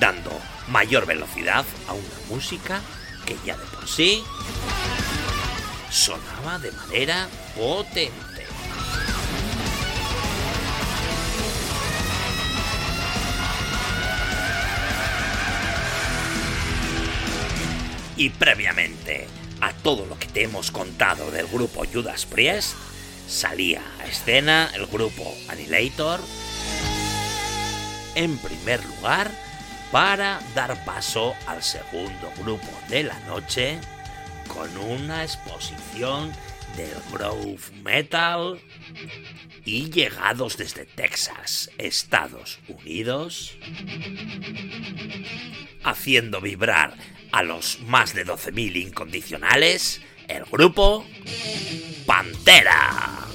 dando 0.00 0.30
mayor 0.68 1.06
velocidad 1.06 1.64
a 1.88 1.92
una 1.92 2.16
música 2.28 2.80
que 3.24 3.36
ya 3.44 3.56
de 3.56 3.66
por 3.66 3.88
sí 3.88 4.22
sonaba 5.90 6.58
de 6.58 6.72
manera 6.72 7.28
potente. 7.56 8.45
Y 18.16 18.30
previamente 18.30 19.26
a 19.60 19.72
todo 19.72 20.06
lo 20.06 20.18
que 20.18 20.26
te 20.26 20.44
hemos 20.44 20.70
contado 20.70 21.30
del 21.30 21.46
grupo 21.46 21.84
Judas 21.92 22.26
Priest, 22.26 22.74
salía 23.28 23.82
a 24.00 24.06
escena 24.06 24.70
el 24.74 24.86
grupo 24.86 25.34
Annihilator 25.48 26.20
en 28.14 28.38
primer 28.38 28.84
lugar 28.86 29.30
para 29.92 30.40
dar 30.54 30.84
paso 30.84 31.34
al 31.46 31.62
segundo 31.62 32.32
grupo 32.38 32.68
de 32.88 33.04
la 33.04 33.18
noche 33.20 33.78
con 34.48 34.76
una 34.78 35.22
exposición 35.22 36.32
del 36.76 36.94
groove 37.10 37.70
metal 37.82 38.60
y 39.64 39.90
llegados 39.90 40.56
desde 40.56 40.84
Texas, 40.84 41.70
Estados 41.78 42.58
Unidos, 42.68 43.56
haciendo 45.82 46.40
vibrar 46.40 46.94
a 47.32 47.42
los 47.42 47.80
más 47.80 48.14
de 48.14 48.24
12.000 48.24 48.76
incondicionales, 48.76 50.02
el 50.28 50.44
grupo 50.44 51.06
Pantera. 52.06 53.26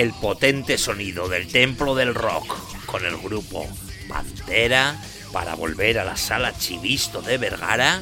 El 0.00 0.14
potente 0.14 0.78
sonido 0.78 1.28
del 1.28 1.46
templo 1.46 1.94
del 1.94 2.14
rock 2.14 2.56
con 2.86 3.04
el 3.04 3.18
grupo 3.18 3.68
Pantera 4.08 4.98
para 5.30 5.54
volver 5.54 5.98
a 5.98 6.04
la 6.04 6.16
sala 6.16 6.56
Chivisto 6.56 7.20
de 7.20 7.36
Vergara, 7.36 8.00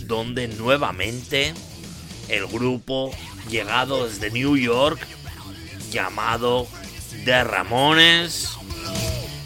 donde 0.00 0.48
nuevamente 0.48 1.54
el 2.28 2.46
grupo 2.46 3.10
llegado 3.48 4.06
desde 4.06 4.30
New 4.30 4.58
York, 4.58 5.00
llamado 5.90 6.68
The 7.24 7.42
Ramones, 7.42 8.50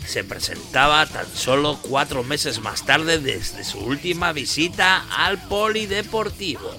se 0.05 0.25
presentaba 0.25 1.07
tan 1.07 1.29
solo 1.33 1.79
cuatro 1.81 2.25
meses 2.25 2.59
más 2.59 2.85
tarde 2.85 3.21
desde 3.21 3.63
su 3.63 3.79
última 3.79 4.33
visita 4.33 5.07
al 5.17 5.41
Polideportivo. 5.47 6.77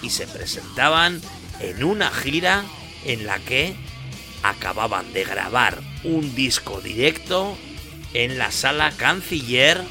Y 0.00 0.08
se 0.08 0.26
presentaban 0.26 1.20
en 1.60 1.84
una 1.84 2.10
gira 2.10 2.64
en 3.06 3.26
la 3.26 3.38
que 3.38 3.74
acababan 4.42 5.12
de 5.12 5.24
grabar 5.24 5.80
un 6.04 6.34
disco 6.34 6.80
directo 6.80 7.56
en 8.14 8.38
la 8.38 8.50
sala 8.50 8.92
canciller 8.92 9.82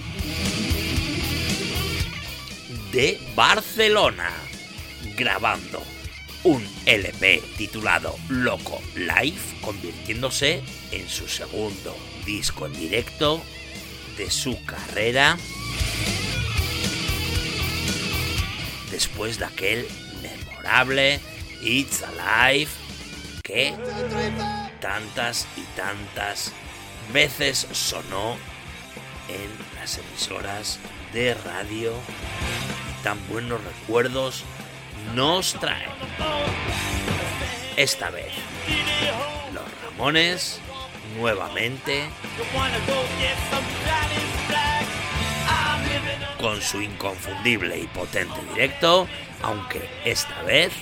de 2.91 3.19
Barcelona, 3.35 4.29
grabando 5.17 5.83
un 6.43 6.65
LP 6.85 7.41
titulado 7.57 8.15
Loco 8.29 8.81
Live, 8.95 9.41
convirtiéndose 9.61 10.61
en 10.91 11.09
su 11.09 11.27
segundo 11.27 11.95
disco 12.25 12.67
en 12.67 12.73
directo 12.73 13.41
de 14.17 14.31
su 14.31 14.63
carrera 14.65 15.37
después 18.91 19.39
de 19.39 19.45
aquel 19.45 19.87
memorable 20.21 21.19
It's 21.61 22.01
Alive 22.03 22.84
que 23.45 23.75
tantas 24.81 25.47
y 25.55 25.61
tantas 25.77 26.51
veces 27.13 27.67
sonó 27.71 28.37
en 29.29 29.75
las 29.75 29.99
emisoras 29.99 30.79
de 31.13 31.35
radio. 31.35 31.93
Tan 33.03 33.19
buenos 33.29 33.63
recuerdos 33.63 34.43
nos 35.13 35.53
trae. 35.53 35.85
Esta 37.77 38.09
vez, 38.09 38.33
los 39.53 39.63
Ramones 39.83 40.59
nuevamente 41.15 42.09
con 46.41 46.61
su 46.61 46.81
inconfundible 46.81 47.77
y 47.77 47.85
potente 47.87 48.39
directo, 48.53 49.07
aunque 49.43 49.87
esta 50.03 50.41
vez 50.43 50.73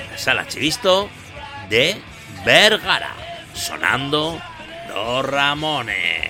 en 0.00 0.10
la 0.10 0.18
sala 0.18 0.48
Chivisto 0.48 1.10
de 1.68 2.00
Vergara, 2.44 3.14
sonando 3.54 4.40
los 4.88 5.26
Ramones. 5.26 6.24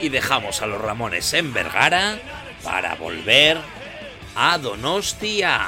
Y 0.00 0.08
dejamos 0.10 0.60
a 0.60 0.66
los 0.66 0.80
Ramones 0.80 1.32
en 1.32 1.52
Vergara 1.52 2.18
para 2.62 2.94
volver 2.96 3.58
a 4.36 4.58
Donostia. 4.58 5.60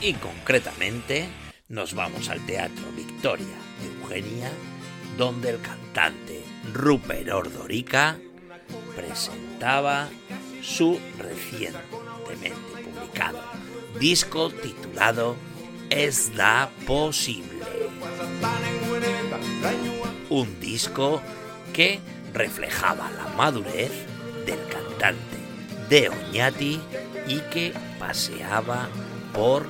Y 0.00 0.14
concretamente 0.14 1.28
nos 1.68 1.94
vamos 1.94 2.28
al 2.28 2.44
Teatro 2.46 2.84
Victoria 2.94 3.46
de 3.80 4.02
Eugenia, 4.02 4.50
donde 5.16 5.50
el 5.50 5.60
cantante 5.60 6.42
Rupert 6.72 7.30
Ordorica 7.30 8.18
presentaba 8.94 10.08
su 10.62 11.00
recientemente 11.18 12.77
disco 13.98 14.50
titulado 14.50 15.36
Es 15.90 16.34
da 16.36 16.70
posible. 16.86 17.66
Un 20.30 20.60
disco 20.60 21.20
que 21.72 22.00
reflejaba 22.32 23.10
la 23.10 23.28
madurez 23.36 23.90
del 24.46 24.60
cantante 24.68 25.38
de 25.88 26.08
Oñati 26.10 26.80
y 27.26 27.40
que 27.50 27.72
paseaba 27.98 28.88
por 29.32 29.66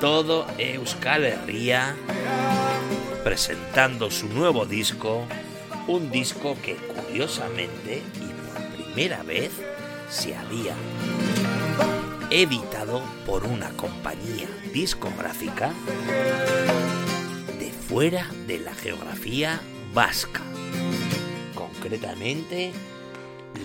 todo 0.00 0.46
Euskal 0.58 1.24
Herria 1.24 1.94
presentando 3.22 4.10
su 4.10 4.28
nuevo 4.28 4.66
disco, 4.66 5.26
un 5.88 6.10
disco 6.10 6.56
que 6.62 6.76
curiosamente 6.76 8.02
y 8.14 8.28
por 8.42 8.84
primera 8.84 9.22
vez 9.22 9.50
se 10.08 10.36
había 10.36 10.74
editado 12.30 13.02
por 13.24 13.44
una 13.44 13.70
compañía 13.70 14.48
discográfica 14.72 15.72
de 17.58 17.70
fuera 17.70 18.28
de 18.46 18.58
la 18.58 18.74
geografía 18.74 19.60
vasca, 19.94 20.42
concretamente 21.54 22.72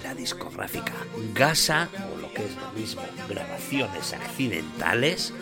la 0.03 0.13
discográfica 0.15 0.93
Gasa, 1.33 1.89
o 2.13 2.17
lo 2.21 2.33
que 2.33 2.45
es 2.45 2.55
lo 2.55 2.71
mismo, 2.71 3.01
Grabaciones 3.27 4.13
Accidentales, 4.13 5.33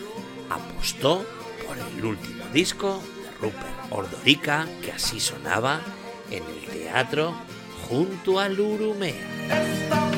apostó 0.50 1.26
por 1.68 1.78
el 1.78 2.06
último 2.06 2.46
disco 2.54 3.02
de 3.24 3.32
Rupert 3.42 3.92
Ordorica, 3.92 4.68
que 4.84 4.92
así 4.92 5.20
sonaba 5.20 5.82
en 6.32 6.44
el 6.44 6.80
teatro 6.82 7.34
junto 7.88 8.40
al 8.40 8.60
Urumea. 8.60 10.09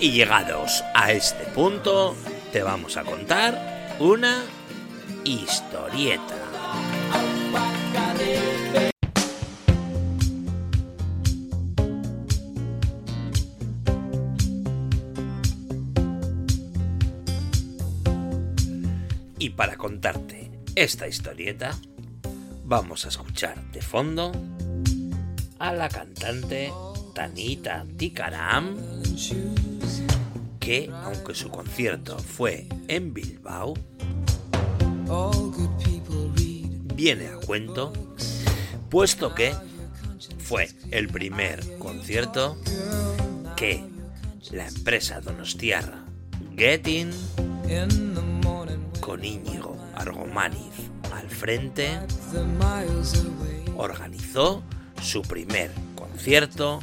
Y 0.00 0.12
llegados 0.12 0.82
a 0.94 1.12
este 1.12 1.44
punto, 1.50 2.16
te 2.52 2.62
vamos 2.62 2.96
a 2.96 3.04
contar 3.04 3.98
una 4.00 4.42
historieta. 5.24 6.36
Y 19.38 19.50
para 19.50 19.76
contarte 19.76 20.50
esta 20.76 21.08
historieta, 21.08 21.78
vamos 22.64 23.04
a 23.04 23.08
escuchar 23.10 23.62
de 23.72 23.82
fondo 23.82 24.32
a 25.58 25.74
la 25.74 25.90
cantante 25.90 26.72
Tanita 27.14 27.84
Tikaram, 27.98 28.78
que 30.70 30.88
aunque 31.02 31.34
su 31.34 31.48
concierto 31.48 32.16
fue 32.16 32.68
en 32.86 33.12
Bilbao, 33.12 33.74
viene 36.94 37.26
a 37.26 37.44
cuento, 37.44 37.92
puesto 38.88 39.34
que 39.34 39.52
fue 40.38 40.68
el 40.92 41.08
primer 41.08 41.60
concierto 41.78 42.56
que 43.56 43.84
la 44.52 44.68
empresa 44.68 45.20
donostiarra 45.20 46.04
Getting 46.56 47.10
con 49.00 49.24
Íñigo 49.24 49.76
Argomaniz 49.96 50.88
al 51.12 51.28
frente 51.28 51.98
organizó 53.76 54.62
su 55.02 55.22
primer 55.22 55.72
concierto 55.96 56.78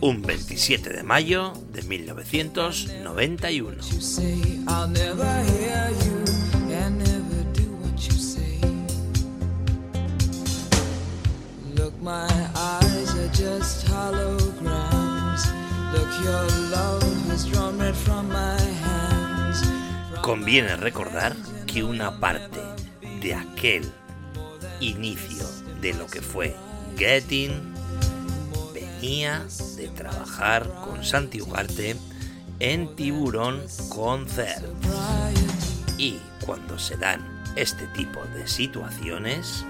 un 0.00 0.22
27 0.22 0.90
de 0.90 1.02
mayo 1.02 1.52
de 1.72 1.82
1991. 1.82 3.76
Look, 11.74 11.94
my 12.00 12.28
eyes 12.54 13.14
are 13.14 13.28
just 13.32 13.86
holograms. 13.88 15.44
Look, 15.92 16.08
your 16.24 16.46
love 16.70 17.02
has 17.28 17.46
drawn 17.46 17.78
red 17.78 17.94
from 17.94 18.28
my 18.28 18.60
hands. 18.60 19.62
Conviene 20.22 20.76
recordar 20.76 21.34
que 21.66 21.82
una 21.82 22.18
parte 22.20 22.60
de 23.20 23.34
aquel 23.34 23.90
inicio 24.80 25.44
de 25.80 25.94
lo 25.94 26.06
que 26.06 26.20
fue 26.20 26.54
Getting 26.96 27.77
de 29.00 29.88
trabajar 29.94 30.68
con 30.84 31.04
Santi 31.04 31.40
Ugarte 31.40 31.94
en 32.58 32.96
Tiburón 32.96 33.62
Concert. 33.88 34.64
Y 35.96 36.18
cuando 36.44 36.76
se 36.80 36.96
dan 36.96 37.44
este 37.54 37.86
tipo 37.88 38.20
de 38.34 38.48
situaciones, 38.48 39.64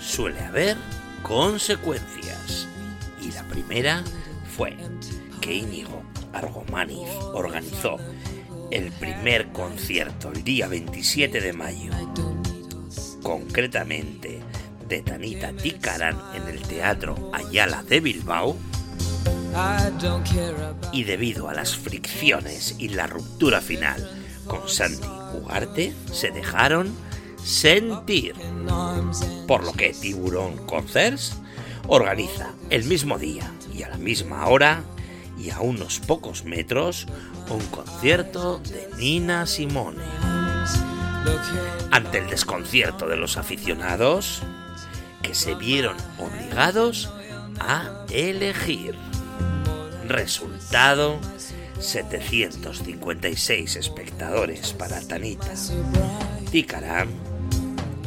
suele 0.00 0.40
haber 0.40 0.78
consecuencias. 1.22 2.66
Y 3.20 3.32
la 3.32 3.42
primera 3.48 4.02
fue 4.56 4.78
que 5.42 5.56
Íñigo 5.56 6.02
Argomaniz 6.32 7.10
organizó 7.34 7.98
el 8.70 8.92
primer 8.92 9.48
concierto 9.52 10.32
el 10.32 10.42
día 10.42 10.68
27 10.68 11.38
de 11.38 11.52
mayo, 11.52 11.92
concretamente 13.22 14.40
de 14.90 15.02
Tanita 15.02 15.52
Ticarán 15.52 16.20
en 16.34 16.48
el 16.48 16.60
Teatro 16.60 17.30
Ayala 17.32 17.82
de 17.84 18.00
Bilbao, 18.00 18.56
y 20.92 21.04
debido 21.04 21.48
a 21.48 21.54
las 21.54 21.76
fricciones 21.76 22.74
y 22.78 22.88
la 22.88 23.06
ruptura 23.06 23.60
final 23.60 24.10
con 24.46 24.68
Santi 24.68 25.08
Ugarte, 25.32 25.94
se 26.12 26.30
dejaron 26.30 26.92
sentir. 27.42 28.34
Por 29.46 29.64
lo 29.64 29.72
que 29.72 29.92
Tiburón 29.92 30.66
Concerts 30.66 31.36
organiza 31.86 32.50
el 32.68 32.84
mismo 32.84 33.18
día 33.18 33.50
y 33.72 33.84
a 33.84 33.88
la 33.88 33.96
misma 33.96 34.46
hora 34.46 34.82
y 35.38 35.50
a 35.50 35.60
unos 35.60 36.00
pocos 36.00 36.44
metros 36.44 37.06
un 37.48 37.64
concierto 37.66 38.58
de 38.58 38.88
Nina 38.98 39.46
Simone. 39.46 40.04
Ante 41.90 42.18
el 42.18 42.28
desconcierto 42.28 43.08
de 43.08 43.16
los 43.16 43.36
aficionados 43.36 44.42
que 45.22 45.34
se 45.34 45.54
vieron 45.54 45.96
obligados 46.18 47.10
a 47.58 48.04
elegir. 48.10 48.94
Resultado 50.06 51.18
756 51.78 53.76
espectadores 53.76 54.72
para 54.72 55.00
Tanita 55.00 55.52
Ticaram 56.50 57.08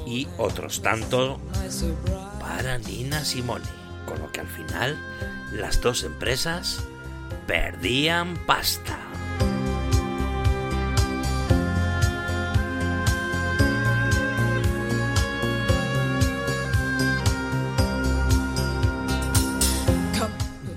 y 0.06 0.28
otros 0.38 0.82
tanto 0.82 1.40
para 2.40 2.78
Nina 2.78 3.24
Simone, 3.24 3.66
con 4.06 4.20
lo 4.20 4.32
que 4.32 4.42
al 4.42 4.48
final 4.48 5.00
las 5.54 5.82
dos 5.82 6.04
empresas 6.04 6.84
perdían 7.48 8.38
pasta. 8.46 9.13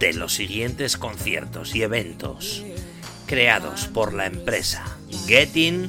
De 0.07 0.13
los 0.13 0.35
siguientes 0.35 0.97
conciertos 0.97 1.75
y 1.75 1.83
eventos 1.83 2.63
creados 3.27 3.89
por 3.89 4.15
la 4.15 4.27
empresa 4.27 4.85
Getting, 5.27 5.89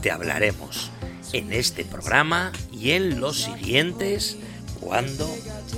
te 0.00 0.10
hablaremos 0.10 0.90
en 1.34 1.52
este 1.52 1.84
programa 1.84 2.52
y 2.72 2.92
en 2.92 3.20
los 3.20 3.42
siguientes 3.42 4.38
cuando 4.80 5.28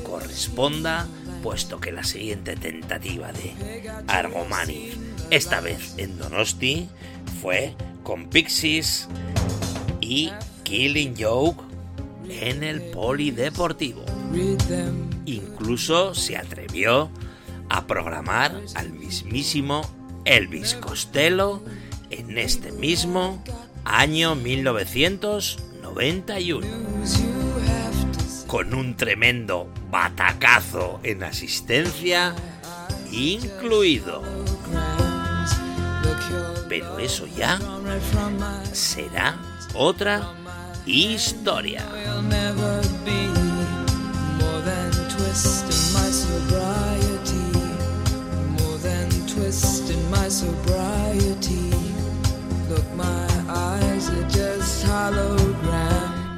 corresponda, 0.04 1.08
puesto 1.42 1.80
que 1.80 1.90
la 1.90 2.04
siguiente 2.04 2.54
tentativa 2.54 3.32
de 3.32 3.90
Argomani, 4.06 4.92
esta 5.30 5.60
vez 5.60 5.94
en 5.96 6.18
Donosti, 6.18 6.88
fue 7.40 7.74
con 8.04 8.30
Pixies 8.30 9.08
y 10.00 10.30
Killing 10.62 11.16
Joke 11.18 11.64
en 12.28 12.62
el 12.62 12.80
Polideportivo. 12.92 14.04
Incluso 15.26 16.14
se 16.14 16.36
atrevió 16.36 17.10
a 17.72 17.86
programar 17.86 18.60
al 18.74 18.92
mismísimo 18.92 19.80
Elvis 20.26 20.74
Costello 20.74 21.62
en 22.10 22.36
este 22.36 22.70
mismo 22.70 23.42
año 23.84 24.34
1991, 24.34 26.60
You 26.60 26.68
have 27.66 28.12
to 28.12 28.20
con 28.46 28.74
un 28.74 28.94
tremendo 28.94 29.72
batacazo 29.90 31.00
en 31.02 31.24
asistencia 31.24 32.34
incluido. 33.10 34.22
Pero 36.68 36.98
eso 36.98 37.26
ya 37.26 37.58
será 38.72 39.38
otra 39.74 40.34
historia. 40.84 41.86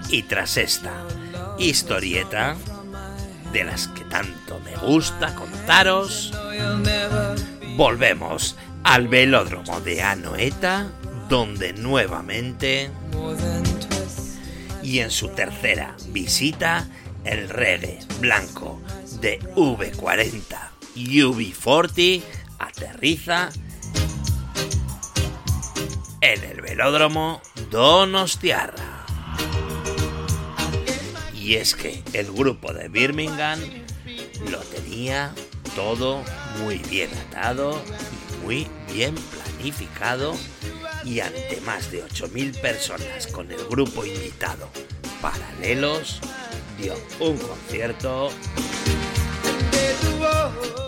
Y 0.08 0.22
tras 0.22 0.56
esta 0.56 0.92
historieta, 1.58 2.56
de 3.52 3.64
las 3.64 3.88
que 3.88 4.04
tanto 4.04 4.60
me 4.60 4.76
gusta 4.76 5.34
contaros, 5.34 6.32
volvemos 7.76 8.56
al 8.84 9.08
velódromo 9.08 9.80
de 9.80 10.02
Anoeta, 10.02 10.88
donde 11.28 11.72
nuevamente 11.72 12.90
y 14.84 14.98
en 15.00 15.10
su 15.10 15.28
tercera 15.28 15.96
visita, 16.08 16.86
el 17.24 17.48
reggae 17.48 17.98
blanco 18.20 18.80
de 19.20 19.40
V40 19.56 20.56
y 20.94 21.20
UB40 21.20 22.22
aterriza 22.58 23.48
en 26.20 26.44
el 26.44 26.60
velódromo 26.60 27.40
Donostiarra. 27.74 29.04
Y 31.34 31.56
es 31.56 31.74
que 31.74 32.04
el 32.12 32.30
grupo 32.30 32.72
de 32.72 32.86
Birmingham 32.88 33.58
lo 34.48 34.60
tenía 34.60 35.34
todo 35.74 36.22
muy 36.60 36.78
bien 36.88 37.10
atado 37.14 37.82
y 37.82 38.44
muy 38.44 38.68
bien 38.92 39.16
planificado 39.16 40.36
y 41.04 41.18
ante 41.18 41.60
más 41.62 41.90
de 41.90 42.04
8.000 42.04 42.60
personas 42.60 43.26
con 43.26 43.50
el 43.50 43.64
grupo 43.64 44.04
invitado 44.04 44.70
Paralelos 45.20 46.20
dio 46.78 46.94
un 47.18 47.36
concierto 47.38 48.30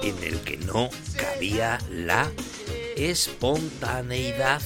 en 0.04 0.22
el 0.22 0.38
que 0.42 0.56
no 0.58 0.88
cabía 1.16 1.80
la 1.90 2.30
espontaneidad 2.96 4.62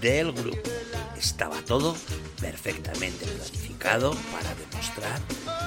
del 0.00 0.32
grupo. 0.32 0.79
Estaba 1.20 1.56
todo 1.66 1.94
perfectamente 2.40 3.26
planificado 3.26 4.16
para 4.32 4.54
demostrar 4.54 5.20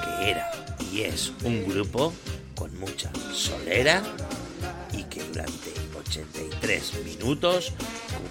que 0.03 0.31
era 0.31 0.51
y 0.91 1.01
es 1.01 1.31
un 1.43 1.69
grupo 1.69 2.11
con 2.55 2.75
mucha 2.79 3.11
solera 3.31 4.01
y 4.93 5.03
que 5.03 5.23
durante 5.25 5.71
83 5.95 6.93
minutos 7.05 7.71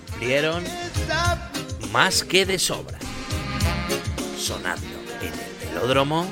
cumplieron 0.09 0.65
más 1.93 2.25
que 2.25 2.45
de 2.45 2.59
sobra. 2.59 2.99
Sonando 4.37 4.85
en 5.21 5.33
el 5.33 5.69
velódromo 5.69 6.27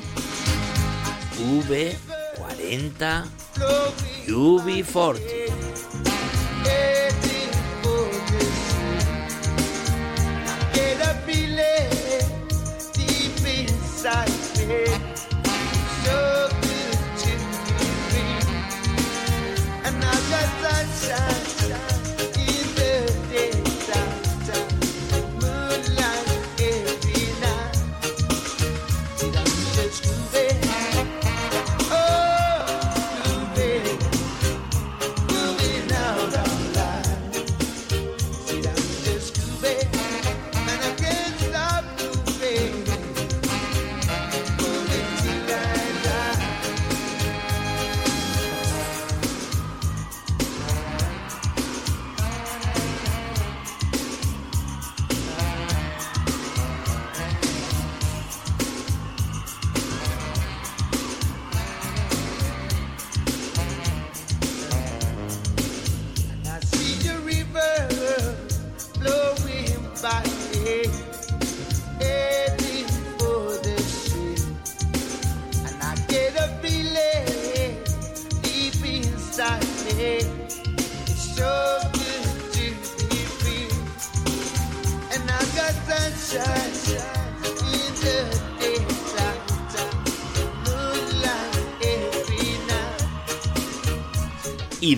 V40 1.38 3.26
UB40. 4.26 5.59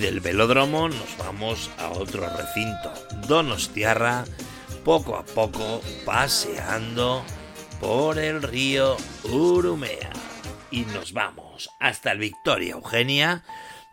Del 0.03 0.19
velódromo 0.19 0.89
nos 0.89 1.17
vamos 1.17 1.71
a 1.79 1.91
otro 1.91 2.29
recinto, 2.37 2.93
Donostiarra, 3.29 4.25
poco 4.85 5.15
a 5.15 5.25
poco 5.25 5.81
paseando 6.05 7.25
por 7.81 8.19
el 8.19 8.43
río 8.43 8.97
Urumea. 9.23 10.11
Y 10.73 10.81
nos 10.87 11.13
vamos 11.13 11.71
hasta 11.79 12.11
el 12.11 12.19
Victoria 12.19 12.73
Eugenia, 12.73 13.45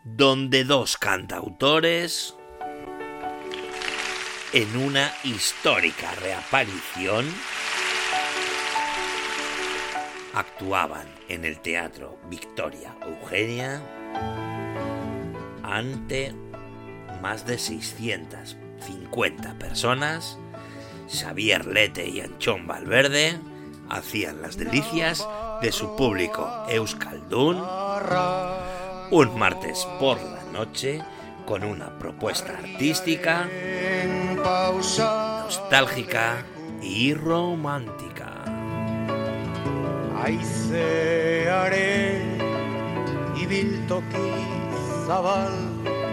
donde 0.03 0.63
dos 0.63 0.97
cantautores, 0.97 2.33
en 4.51 4.77
una 4.77 5.13
histórica 5.23 6.15
reaparición, 6.15 7.31
actuaban 10.33 11.05
en 11.27 11.45
el 11.45 11.59
Teatro 11.59 12.19
Victoria 12.27 12.97
Eugenia 13.05 14.58
ante 15.69 16.33
más 17.21 17.45
de 17.45 17.57
650 17.57 19.53
personas, 19.55 20.37
Xavier 21.09 21.65
Lete 21.65 22.07
y 22.07 22.21
Anchón 22.21 22.67
Valverde 22.67 23.37
hacían 23.89 24.41
las 24.41 24.57
delicias 24.57 25.27
de 25.61 25.71
su 25.71 25.95
público 25.95 26.65
Euskaldun 26.69 27.57
un 29.11 29.39
martes 29.39 29.87
por 29.99 30.21
la 30.21 30.43
noche 30.53 31.01
con 31.45 31.63
una 31.63 31.97
propuesta 31.97 32.59
artística 32.59 33.49
nostálgica 34.37 36.45
y 36.81 37.13
romántica. 37.15 38.33
Zabal 45.09 45.57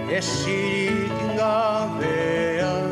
esirik 0.09 1.13
gabean 1.37 2.89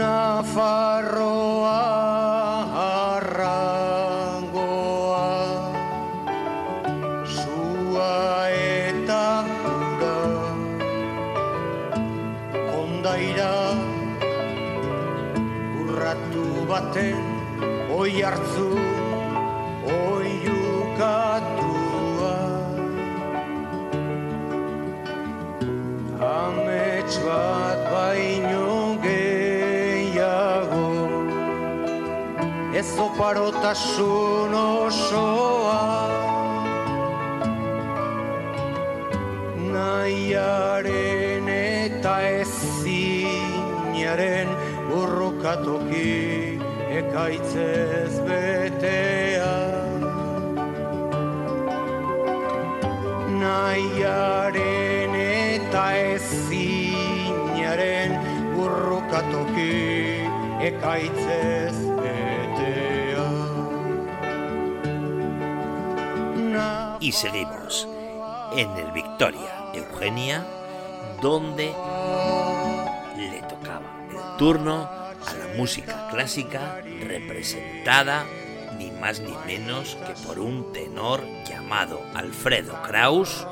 Nafarroa 0.00 1.82
arrangoa 3.14 4.50
Zua 7.30 8.50
eta 8.58 9.46
hura. 9.62 10.18
Kondaira 12.58 13.54
urratu 15.78 16.46
baten 16.74 17.22
Oi 18.00 18.14
hartzu, 18.26 18.89
Amets 27.10 27.26
bat 27.26 27.80
baino 27.90 28.94
gehiago. 29.02 30.86
Ez 32.72 32.90
oparotasun 33.04 34.54
osoa. 34.54 35.82
Nahiaren 39.74 41.48
eta 41.50 42.14
ezinaren 42.38 43.68
burrukatoki 44.86 46.14
ekaitzez 47.00 48.14
betea. 48.22 49.54
Nahiaren 53.42 54.69
Y 67.00 67.12
seguimos 67.12 67.88
en 68.54 68.70
el 68.76 68.92
Victoria 68.92 69.72
Eugenia, 69.74 70.46
donde 71.22 71.72
le 73.16 73.42
tocaba 73.48 73.90
el 74.10 74.36
turno 74.36 74.84
a 74.84 75.34
la 75.38 75.56
música 75.56 76.08
clásica 76.10 76.82
representada 77.06 78.26
ni 78.78 78.90
más 78.92 79.18
ni 79.18 79.34
menos 79.46 79.96
que 80.06 80.12
por 80.26 80.38
un 80.38 80.72
tenor 80.72 81.22
llamado 81.48 82.00
Alfredo 82.14 82.80
Kraus, 82.82 83.46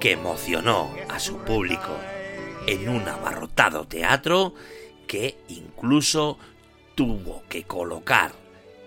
que 0.00 0.12
emocionó 0.12 0.90
a 1.08 1.20
su 1.20 1.36
público 1.38 1.94
en 2.66 2.88
un 2.88 3.06
abarrotado 3.06 3.84
teatro 3.84 4.54
que 5.10 5.36
incluso 5.48 6.38
tuvo 6.94 7.42
que 7.48 7.64
colocar 7.64 8.30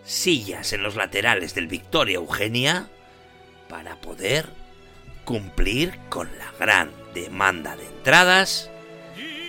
sillas 0.06 0.72
en 0.72 0.82
los 0.82 0.96
laterales 0.96 1.54
del 1.54 1.68
Victoria 1.68 2.16
Eugenia 2.16 2.88
para 3.68 4.00
poder 4.00 4.48
cumplir 5.26 6.00
con 6.08 6.30
la 6.40 6.50
gran 6.58 6.92
demanda 7.14 7.76
de 7.76 7.88
entradas 7.88 8.70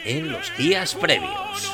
en 0.05 0.33
los 0.33 0.51
días 0.59 0.97
previos. 0.97 1.74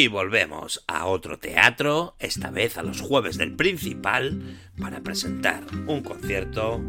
Y 0.00 0.08
volvemos 0.08 0.82
a 0.86 1.04
otro 1.04 1.38
teatro, 1.38 2.16
esta 2.18 2.50
vez 2.50 2.78
a 2.78 2.82
los 2.82 3.02
jueves 3.02 3.36
del 3.36 3.54
Principal, 3.54 4.58
para 4.80 5.02
presentar 5.02 5.62
un 5.86 6.00
concierto 6.02 6.80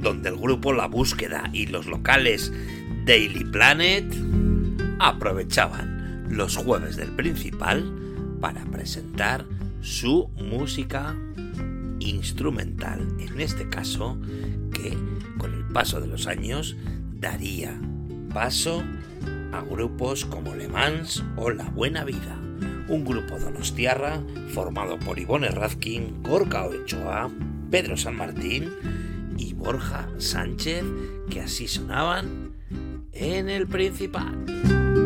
donde 0.00 0.30
el 0.30 0.36
grupo 0.38 0.72
La 0.72 0.86
Búsqueda 0.86 1.50
y 1.52 1.66
los 1.66 1.84
locales 1.84 2.50
Daily 3.04 3.44
Planet 3.44 4.14
aprovechaban 4.98 6.24
los 6.30 6.56
jueves 6.56 6.96
del 6.96 7.10
Principal 7.10 7.84
para 8.40 8.64
presentar 8.64 9.44
su 9.82 10.30
música 10.38 11.14
instrumental, 11.98 13.14
en 13.20 13.38
este 13.38 13.68
caso, 13.68 14.18
que 14.72 14.96
con 15.36 15.52
el 15.52 15.66
paso 15.66 16.00
de 16.00 16.06
los 16.06 16.26
años 16.26 16.78
daría 17.12 17.78
paso 18.32 18.82
a 19.52 19.60
grupos 19.62 20.24
como 20.24 20.54
Le 20.54 20.68
Mans 20.68 21.22
o 21.36 21.50
La 21.50 21.68
Buena 21.70 22.04
Vida, 22.04 22.38
un 22.88 23.04
grupo 23.04 23.38
donostiarra 23.38 24.22
formado 24.48 24.98
por 24.98 25.18
Ivone 25.18 25.48
Razkin, 25.48 26.22
Gorka 26.22 26.64
Ochoa, 26.64 27.30
Pedro 27.70 27.96
San 27.96 28.16
Martín 28.16 28.70
y 29.36 29.54
Borja 29.54 30.08
Sánchez, 30.18 30.84
que 31.30 31.40
así 31.40 31.68
sonaban 31.68 32.54
en 33.12 33.48
el 33.48 33.66
principal. 33.66 35.01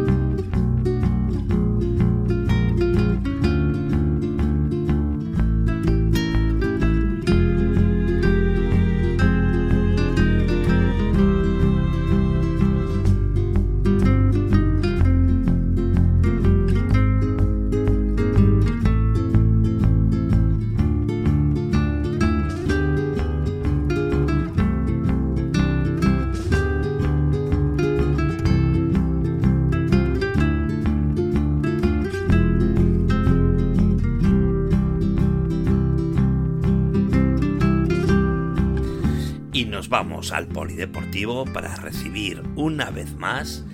Al 40.33 40.47
polideportivo 40.47 41.45
para 41.45 41.77
recibir 41.77 42.43
una 42.57 42.91
vez 42.91 43.15
más 43.17 43.65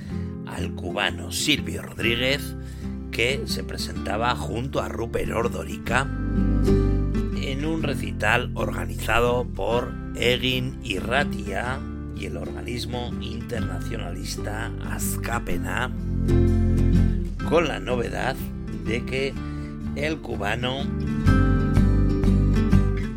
al 0.46 0.74
cubano 0.74 1.32
Silvio 1.32 1.82
Rodríguez 1.82 2.56
que 3.10 3.42
se 3.46 3.64
presentaba 3.64 4.34
junto 4.34 4.80
a 4.80 4.88
Rupert 4.88 5.32
Ordorica 5.32 6.02
en 6.02 7.64
un 7.64 7.82
recital 7.82 8.50
organizado 8.54 9.46
por 9.46 9.92
Egin 10.16 10.78
Irratia 10.82 11.78
y 12.16 12.26
el 12.26 12.36
organismo 12.36 13.10
internacionalista 13.20 14.70
Azcapena 14.90 15.90
con 17.48 17.68
la 17.68 17.80
novedad 17.80 18.36
de 18.84 19.04
que 19.04 19.34
el 19.96 20.18
cubano 20.18 20.84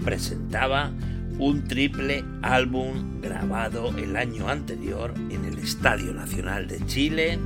presentaba 0.03 0.91
un 1.37 1.67
triple 1.67 2.23
álbum 2.41 3.21
grabado 3.21 3.89
el 3.97 4.15
año 4.15 4.47
anterior 4.47 5.13
en 5.29 5.45
el 5.45 5.59
Estadio 5.59 6.13
Nacional 6.13 6.67
de 6.67 6.85
Chile 6.85 7.39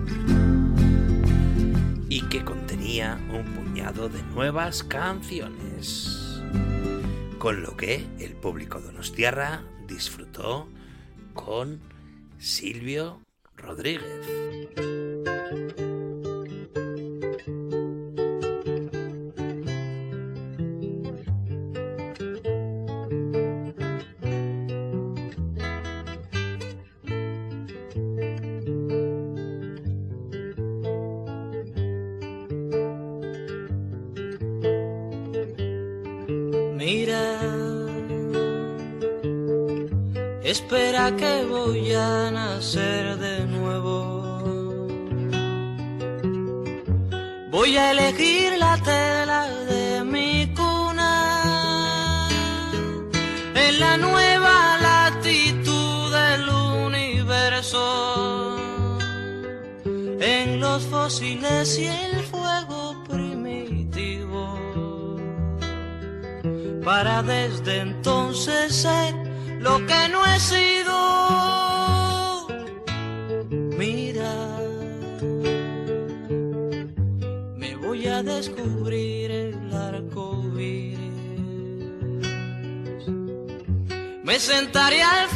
y 2.08 2.22
que 2.24 2.44
contenía 2.44 3.20
un 3.32 3.46
puñado 3.54 4.10
de 4.10 4.22
nuevas 4.34 4.84
canciones. 4.84 6.42
Con 7.40 7.64
lo 7.64 7.78
que 7.78 8.06
el 8.20 8.34
público 8.34 8.80
donostiarra 8.80 9.64
disfrutó 9.88 10.68
con 11.34 11.80
Silvio 12.38 13.22
Rodríguez. 13.56 14.49
Y 61.50 61.88
el 61.88 62.22
fuego 62.24 63.04
primitivo 63.10 64.58
para 66.86 67.22
desde 67.24 67.80
entonces 67.80 68.74
ser 68.74 69.14
lo 69.60 69.86
que 69.86 70.08
no 70.10 70.26
he 70.26 70.40
sido. 70.40 70.98
Mira, 73.78 74.34
me 77.58 77.76
voy 77.76 78.08
a 78.08 78.24
descubrir 78.24 79.32
el 79.32 79.74
arco 79.74 80.42
iris. 80.58 80.98
Me 84.24 84.40
sentaré 84.40 85.02
al 85.02 85.28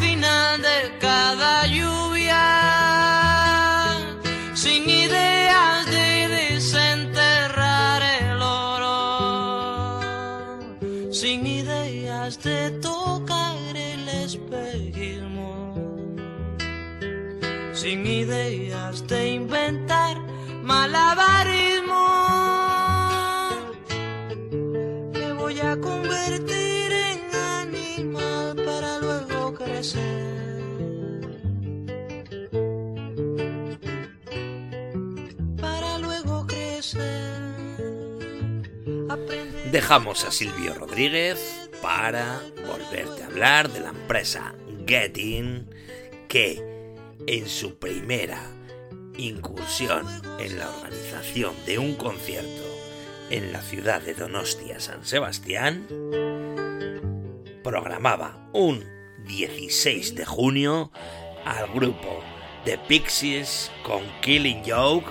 Dejamos 39.73 40.23
a 40.23 40.31
Silvio 40.31 40.75
Rodríguez 40.75 41.67
para 41.81 42.39
volverte 42.67 43.23
a 43.23 43.25
hablar 43.25 43.71
de 43.71 43.79
la 43.79 43.89
empresa 43.89 44.53
Getting 44.85 45.67
que 46.27 46.61
en 47.25 47.49
su 47.49 47.79
primera 47.79 48.39
incursión 49.17 50.05
en 50.37 50.59
la 50.59 50.69
organización 50.69 51.55
de 51.65 51.79
un 51.79 51.95
concierto 51.95 52.61
en 53.31 53.51
la 53.51 53.63
ciudad 53.63 53.99
de 54.03 54.13
Donostia 54.13 54.79
San 54.79 55.03
Sebastián 55.03 55.87
programaba 57.63 58.47
un 58.53 58.85
16 59.25 60.13
de 60.13 60.25
junio 60.25 60.91
al 61.45 61.73
grupo 61.73 62.23
The 62.63 62.77
Pixies 62.77 63.71
con 63.83 64.03
Killing 64.21 64.61
Joke 64.63 65.09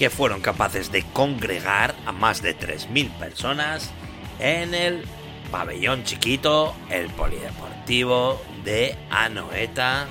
que 0.00 0.08
fueron 0.08 0.40
capaces 0.40 0.90
de 0.90 1.02
congregar 1.12 1.94
a 2.06 2.12
más 2.12 2.40
de 2.40 2.58
3.000 2.58 3.10
personas 3.18 3.90
en 4.38 4.72
el 4.72 5.04
pabellón 5.50 6.04
chiquito, 6.04 6.74
el 6.88 7.10
polideportivo 7.10 8.40
de 8.64 8.96
Anoeta, 9.10 10.08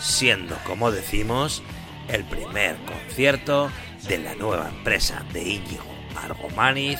siendo, 0.00 0.56
como 0.66 0.90
decimos, 0.90 1.62
el 2.08 2.24
primer 2.24 2.74
concierto 2.78 3.70
de 4.08 4.18
la 4.18 4.34
nueva 4.34 4.70
empresa 4.70 5.24
de 5.32 5.42
Íñigo 5.44 5.84
Argomaniz, 6.20 6.98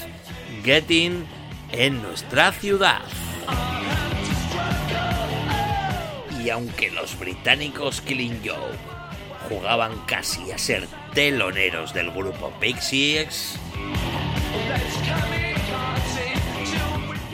Getting, 0.63 1.27
en 1.73 2.01
nuestra 2.03 2.53
ciudad. 2.53 3.03
Y 6.41 6.51
aunque 6.51 6.93
los 6.93 7.19
británicos 7.19 8.01
Killing 8.01 8.41
Joke 8.45 8.98
jugaban 9.49 9.97
casi 10.07 10.53
a 10.53 10.59
ser 10.59 10.87
teloneros 11.15 11.95
del 11.95 12.11
grupo 12.11 12.53
Pixies, 12.61 13.59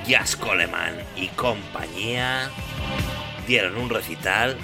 Jazz 0.07 0.37
Coleman 0.37 0.97
y 1.17 1.29
compañía 1.29 2.51
dieron 3.47 3.77
un 3.77 3.91
recital 3.91 4.57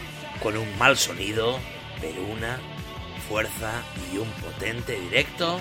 con 0.43 0.57
un 0.57 0.79
mal 0.79 0.97
sonido, 0.97 1.59
pero 2.01 2.23
una 2.23 2.61
fuerza 3.29 3.83
y 4.13 4.19
un 4.19 4.29
potente 4.33 4.99
directo 5.01 5.59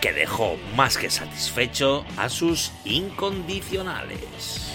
que 0.00 0.12
dejó 0.12 0.56
más 0.76 0.96
que 0.96 1.10
satisfecho 1.10 2.04
a 2.16 2.28
sus 2.28 2.72
incondicionales. 2.84 4.72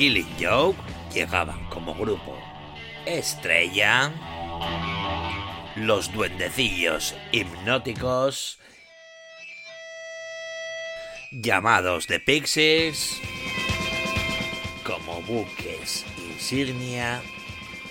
Killing 0.00 0.34
Joke 0.40 0.78
llegaban 1.12 1.62
como 1.68 1.94
grupo. 1.94 2.34
Estrella. 3.04 4.10
Los 5.76 6.10
duendecillos 6.10 7.14
hipnóticos. 7.32 8.58
Llamados 11.30 12.06
de 12.06 12.18
Pixies. 12.18 13.20
Como 14.84 15.20
buques 15.20 16.06
insignia 16.30 17.20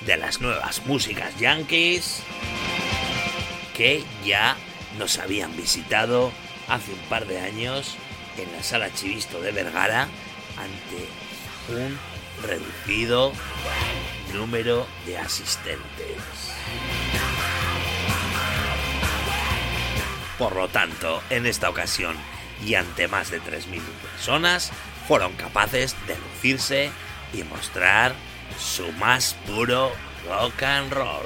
de 0.08 0.18
las 0.18 0.42
nuevas 0.42 0.84
músicas 0.88 1.40
yankees 1.40 2.24
que 3.78 4.04
ya 4.26 4.58
nos 4.98 5.20
habían 5.20 5.56
visitado 5.56 6.32
hace 6.70 6.92
un 6.92 7.02
par 7.02 7.28
de 7.28 7.40
años 7.40 7.98
en 8.36 8.52
la 8.52 8.64
sala 8.64 8.92
Chivisto 8.96 9.40
de 9.42 9.52
Vergara 9.52 10.08
ante 10.58 11.29
un 11.70 11.98
reducido 12.42 13.34
número 14.34 14.88
de 15.06 15.18
asistentes. 15.18 16.18
Por 20.38 20.56
lo 20.56 20.68
tanto, 20.70 21.22
en 21.30 21.46
esta 21.46 21.70
ocasión 21.70 22.16
y 22.66 22.76
ante 22.76 23.08
más 23.08 23.30
de 23.32 23.42
3.000 23.42 23.82
personas, 24.14 24.72
fueron 25.08 25.34
capaces 25.34 25.96
de 26.08 26.16
lucirse 26.18 26.92
y 27.34 27.44
mostrar 27.44 28.14
su 28.58 28.92
más 28.94 29.36
puro 29.46 29.92
rock 30.28 30.64
and 30.64 30.94
roll. 30.94 31.26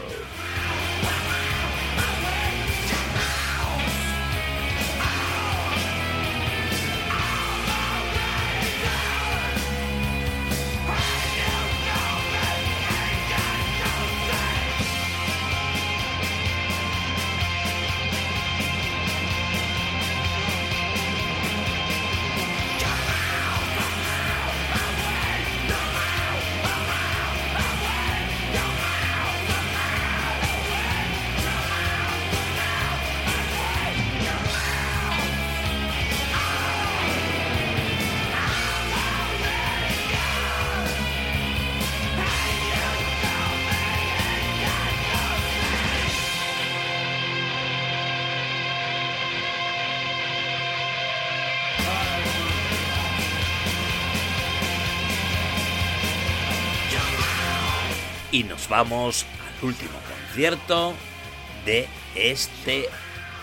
Vamos 58.73 59.23
al 59.61 59.67
último 59.67 59.99
concierto 60.09 60.95
de 61.63 61.87
este 62.15 62.89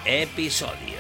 episodio. 0.04 0.98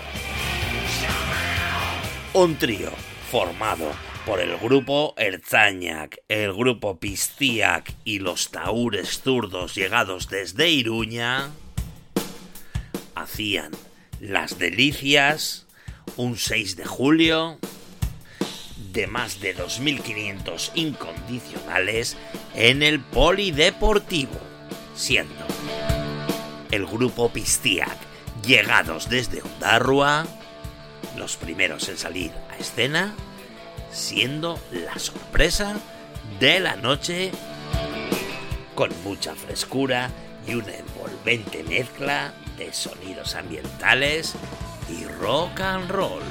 Un 2.34 2.54
trío 2.54 2.92
formado 3.28 3.90
por 4.24 4.38
el 4.38 4.56
grupo 4.56 5.14
Erzañac, 5.16 6.22
el 6.28 6.52
grupo 6.52 7.00
Pistiac 7.00 7.92
y 8.04 8.20
los 8.20 8.52
taúres 8.52 9.20
zurdos 9.20 9.74
llegados 9.74 10.28
desde 10.28 10.68
Iruña 10.68 11.50
hacían 13.16 13.72
las 14.20 14.60
delicias 14.60 15.66
un 16.16 16.36
6 16.36 16.76
de 16.76 16.84
julio 16.84 17.58
de 18.92 19.06
más 19.06 19.40
de 19.40 19.56
2.500 19.56 20.70
incondicionales 20.74 22.16
en 22.54 22.82
el 22.82 23.00
Polideportivo, 23.00 24.38
siendo 24.94 25.46
el 26.70 26.86
grupo 26.86 27.30
Pistiac, 27.30 27.96
llegados 28.44 29.08
desde 29.08 29.42
Ondarrua, 29.42 30.26
los 31.16 31.36
primeros 31.36 31.88
en 31.88 31.98
salir 31.98 32.32
a 32.50 32.56
escena, 32.56 33.14
siendo 33.92 34.58
la 34.70 34.98
sorpresa 34.98 35.76
de 36.38 36.60
la 36.60 36.76
noche 36.76 37.32
con 38.74 38.90
mucha 39.04 39.34
frescura 39.34 40.10
y 40.46 40.54
una 40.54 40.72
envolvente 40.74 41.62
mezcla 41.64 42.32
de 42.56 42.72
sonidos 42.72 43.34
ambientales 43.34 44.34
y 44.88 45.04
rock 45.04 45.60
and 45.60 45.90
roll. 45.90 46.22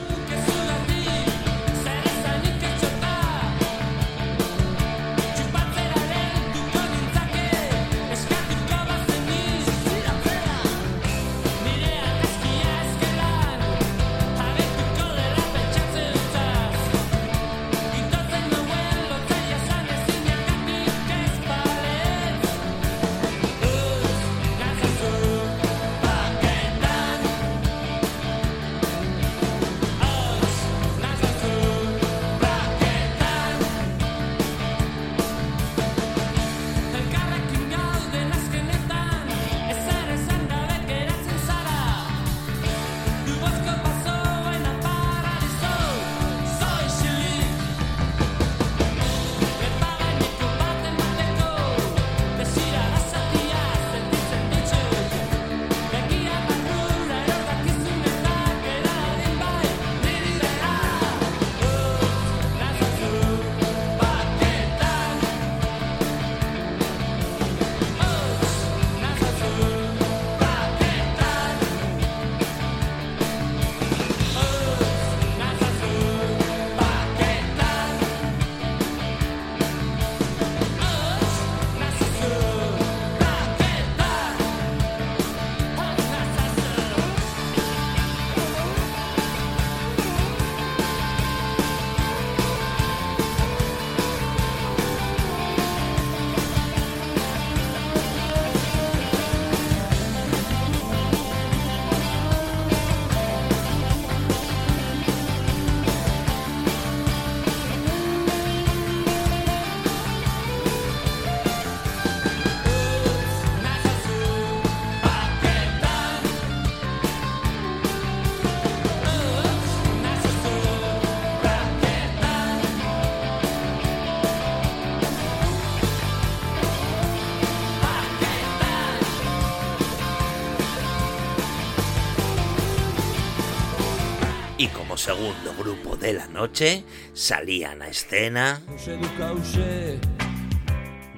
Segundo 135.09 135.55
grupo 135.57 135.95
de 135.95 136.13
la 136.13 136.27
noche 136.27 136.83
salían 137.13 137.81
a 137.81 137.87
escena 137.87 138.61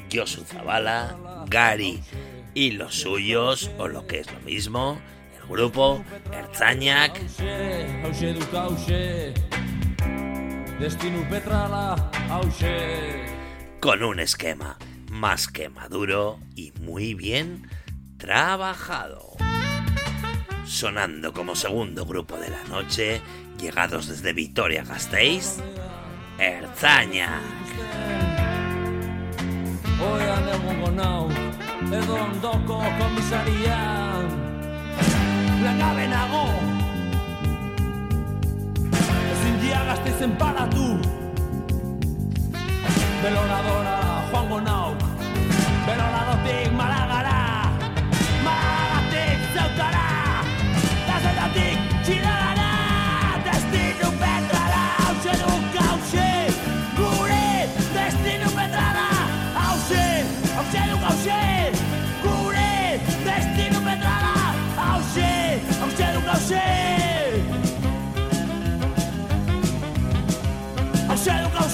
Josu 0.09 0.45
Zavala, 0.45 1.45
Gary 1.49 2.01
y 2.53 2.71
los 2.71 2.95
suyos, 2.95 3.69
o 3.77 3.89
lo 3.89 4.07
que 4.07 4.21
es 4.21 4.31
lo 4.31 4.39
mismo, 4.45 5.01
el 5.37 5.45
grupo 5.49 6.05
hause 12.29 12.63
con 13.81 14.03
un 14.03 14.21
esquema 14.21 14.77
más 15.11 15.49
que 15.49 15.67
maduro 15.67 16.39
y 16.55 16.71
muy 16.79 17.13
bien 17.13 17.67
trabajado. 18.17 19.35
Sonando 20.65 21.33
como 21.33 21.53
segundo 21.55 22.05
grupo 22.05 22.37
de 22.37 22.49
la 22.49 22.63
noche, 22.63 23.21
llegados 23.61 24.07
desde 24.07 24.33
Vitoria 24.33 24.83
Gasteiz, 24.83 25.57
Ertzainak. 26.39 27.41
Oean 30.01 30.47
egongo 30.49 30.89
nau 30.97 31.29
Edo 31.93 32.15
ondoko 32.15 32.79
komisarian 32.97 34.25
Langabe 35.61 36.07
nago 36.09 36.47
Ezin 39.31 39.61
dia 39.61 39.83
gazteizen 39.91 40.33
paratu. 40.41 40.87
Beloradora 43.21 44.25
joango 44.31 44.59
nau 44.65 44.89
Beloradotik 45.85 46.73
malagara 46.73 47.00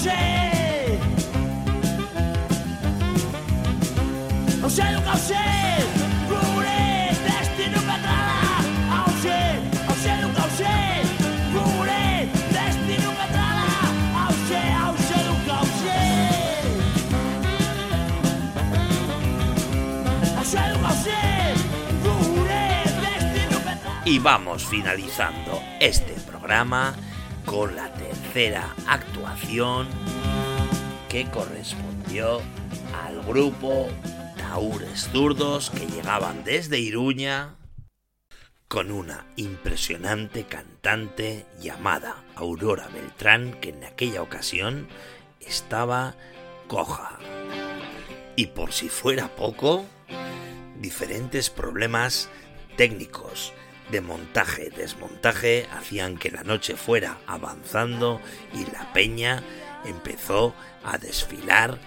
Petrala 0.08 0.38
Y 24.06 24.20
vamos 24.20 24.66
finalizando 24.66 25.62
este 25.82 26.14
programa 26.26 26.96
con 27.46 27.76
la 27.76 27.90
actuación 28.86 29.88
que 31.10 31.26
correspondió 31.26 32.40
al 33.04 33.24
grupo 33.24 33.88
Taúres 34.38 35.10
Zurdos 35.12 35.72
que 35.72 35.88
llegaban 35.88 36.44
desde 36.44 36.78
Iruña 36.78 37.56
con 38.68 38.92
una 38.92 39.26
impresionante 39.38 40.44
cantante 40.44 41.48
llamada 41.60 42.24
Aurora 42.36 42.88
Beltrán 42.90 43.54
que 43.60 43.70
en 43.70 43.84
aquella 43.84 44.22
ocasión 44.22 44.88
estaba 45.40 46.14
coja. 46.68 47.18
Y 48.36 48.48
por 48.48 48.72
si 48.72 48.88
fuera 48.88 49.36
poco, 49.36 49.84
diferentes 50.80 51.50
problemas 51.50 52.30
técnicos 52.76 53.52
de 53.92 54.02
montaje, 54.02 54.70
desmontaje, 54.76 55.68
hacían 55.72 56.18
que 56.18 56.32
la 56.32 56.44
noche 56.44 56.76
fuera 56.76 57.18
avanzando 57.28 58.22
y 58.54 58.70
la 58.72 58.92
peña 58.94 59.44
empezó 59.86 60.54
a 60.84 60.98
desfilar 60.98 61.78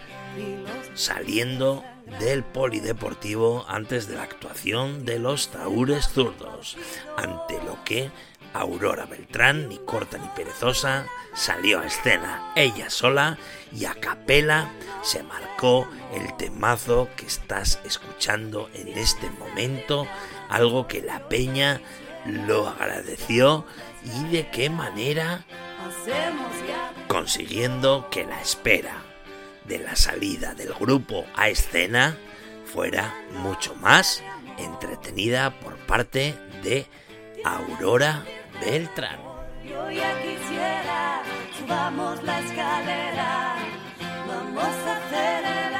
saliendo 0.94 1.84
del 2.18 2.42
polideportivo 2.42 3.64
antes 3.68 4.09
de 4.09 4.16
la 4.16 4.22
actuación 4.22 5.05
de 5.05 5.18
los 5.18 5.51
taúres 5.51 6.09
zurdos, 6.09 6.76
ante 7.16 7.55
lo 7.64 7.82
que 7.84 8.11
Aurora 8.53 9.07
Beltrán, 9.07 9.68
ni 9.68 9.78
corta 9.78 10.18
ni 10.18 10.26
perezosa, 10.28 11.07
salió 11.34 11.80
a 11.80 11.86
escena 11.86 12.53
ella 12.57 12.90
sola 12.90 13.38
y 13.72 13.84
a 13.84 13.94
capela 13.94 14.72
se 15.03 15.22
marcó 15.22 15.88
el 16.12 16.36
temazo 16.36 17.09
que 17.16 17.26
estás 17.26 17.78
escuchando 17.84 18.68
en 18.74 18.88
este 18.88 19.30
momento, 19.30 20.09
algo 20.51 20.86
que 20.86 21.01
la 21.01 21.28
peña 21.28 21.80
lo 22.26 22.68
agradeció 22.68 23.64
y 24.05 24.24
de 24.28 24.48
qué 24.51 24.68
manera 24.68 25.44
consiguiendo 27.09 28.09
que 28.11 28.24
la 28.24 28.40
espera 28.40 29.03
de 29.64 29.78
la 29.78 29.96
salida 29.96 30.55
del 30.55 30.74
grupo 30.74 31.24
a 31.34 31.48
escena 31.48 32.16
fuera 32.64 33.14
mucho 33.42 33.74
más 33.76 34.22
entretenida 34.59 35.59
por 35.61 35.76
parte 35.86 36.34
de 36.62 36.86
Aurora 37.44 38.24
Beltrán. 38.61 39.18
Yo 39.64 39.90
ya 39.90 40.14
quisiera, 40.22 41.22
la 42.22 42.40
escalera, 42.40 43.57
vamos 44.26 44.64
a 44.64 45.79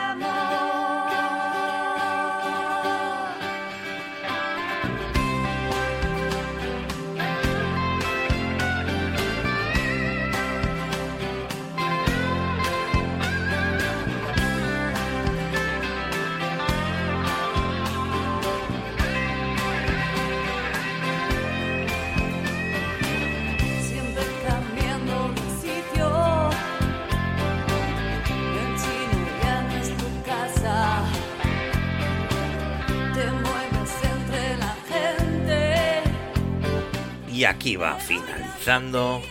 Y 37.41 37.47
aquí 37.47 37.77
va 37.77 37.95
finalizando 37.95 39.23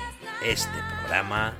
este 0.43 0.79
programa 0.97 1.53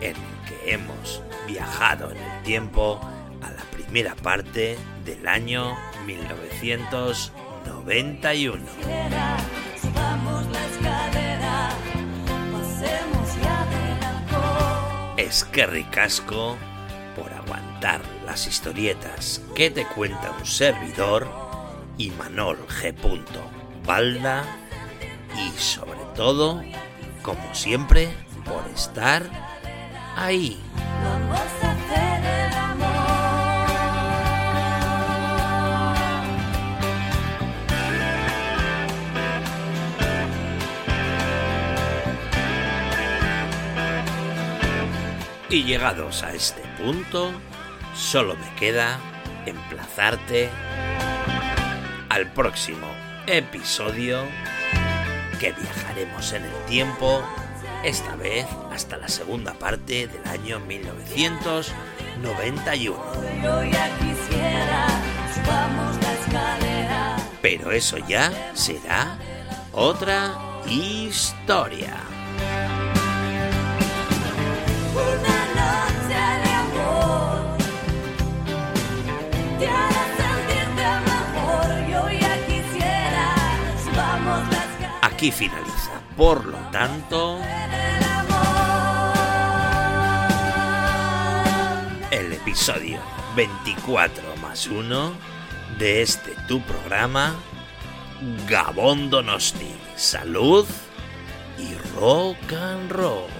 en 0.00 0.16
el 0.16 0.22
que 0.48 0.72
hemos 0.72 1.22
viajado 1.46 2.10
en 2.10 2.16
el 2.16 2.42
tiempo 2.42 2.98
a 3.42 3.50
la 3.50 3.62
primera 3.64 4.14
parte 4.14 4.78
del 5.04 5.28
año 5.28 5.76
1991. 6.06 8.64
Quiera, 8.82 9.36
subamos 9.78 10.46
la 10.46 10.66
escalera. 10.68 11.68
Pasemos 12.50 13.36
ya 13.42 13.66
del 13.66 14.02
alcohol. 14.02 15.18
Es 15.18 15.44
que 15.44 15.66
ricasco 15.66 16.56
por 17.14 17.30
aguantar 17.30 18.00
las 18.24 18.46
historietas 18.46 19.42
que 19.54 19.68
te 19.68 19.84
cuenta 19.84 20.30
un 20.30 20.46
servidor 20.46 21.28
y 21.98 22.10
Manol 22.12 22.66
G. 22.68 22.94
Balda 23.84 24.46
y 25.36 25.50
sobre 25.58 25.89
todo, 26.14 26.62
como 27.22 27.54
siempre, 27.54 28.08
por 28.44 28.66
estar 28.74 29.22
ahí. 30.16 30.60
Y 45.48 45.64
llegados 45.64 46.22
a 46.22 46.32
este 46.32 46.62
punto, 46.80 47.32
solo 47.92 48.36
me 48.36 48.54
queda 48.54 49.00
emplazarte 49.46 50.48
al 52.08 52.26
próximo 52.32 52.86
episodio 53.26 54.22
que 55.40 55.50
viajaremos 55.52 56.32
en 56.34 56.44
el 56.44 56.64
tiempo, 56.66 57.22
esta 57.82 58.14
vez 58.14 58.46
hasta 58.70 58.98
la 58.98 59.08
segunda 59.08 59.54
parte 59.54 60.06
del 60.06 60.28
año 60.28 60.60
1991. 60.60 63.02
Yo 63.42 63.64
ya 63.64 63.90
quisiera, 63.98 64.86
subamos 65.34 65.96
la 66.02 66.12
escalera. 66.12 67.16
Pero 67.40 67.72
eso 67.72 67.96
ya 68.06 68.30
será 68.54 69.16
otra 69.72 70.34
historia. 70.68 72.09
Aquí 85.20 85.30
finaliza, 85.30 86.00
por 86.16 86.46
lo 86.46 86.56
tanto, 86.70 87.38
el 92.10 92.32
episodio 92.32 92.98
24 93.36 94.36
más 94.40 94.66
1 94.66 95.12
de 95.78 96.00
este 96.00 96.34
tu 96.48 96.62
programa, 96.62 97.34
Gabón 98.48 99.10
Donosti. 99.10 99.74
Salud 99.94 100.66
y 101.58 101.74
rock 101.98 102.54
and 102.54 102.90
roll. 102.90 103.39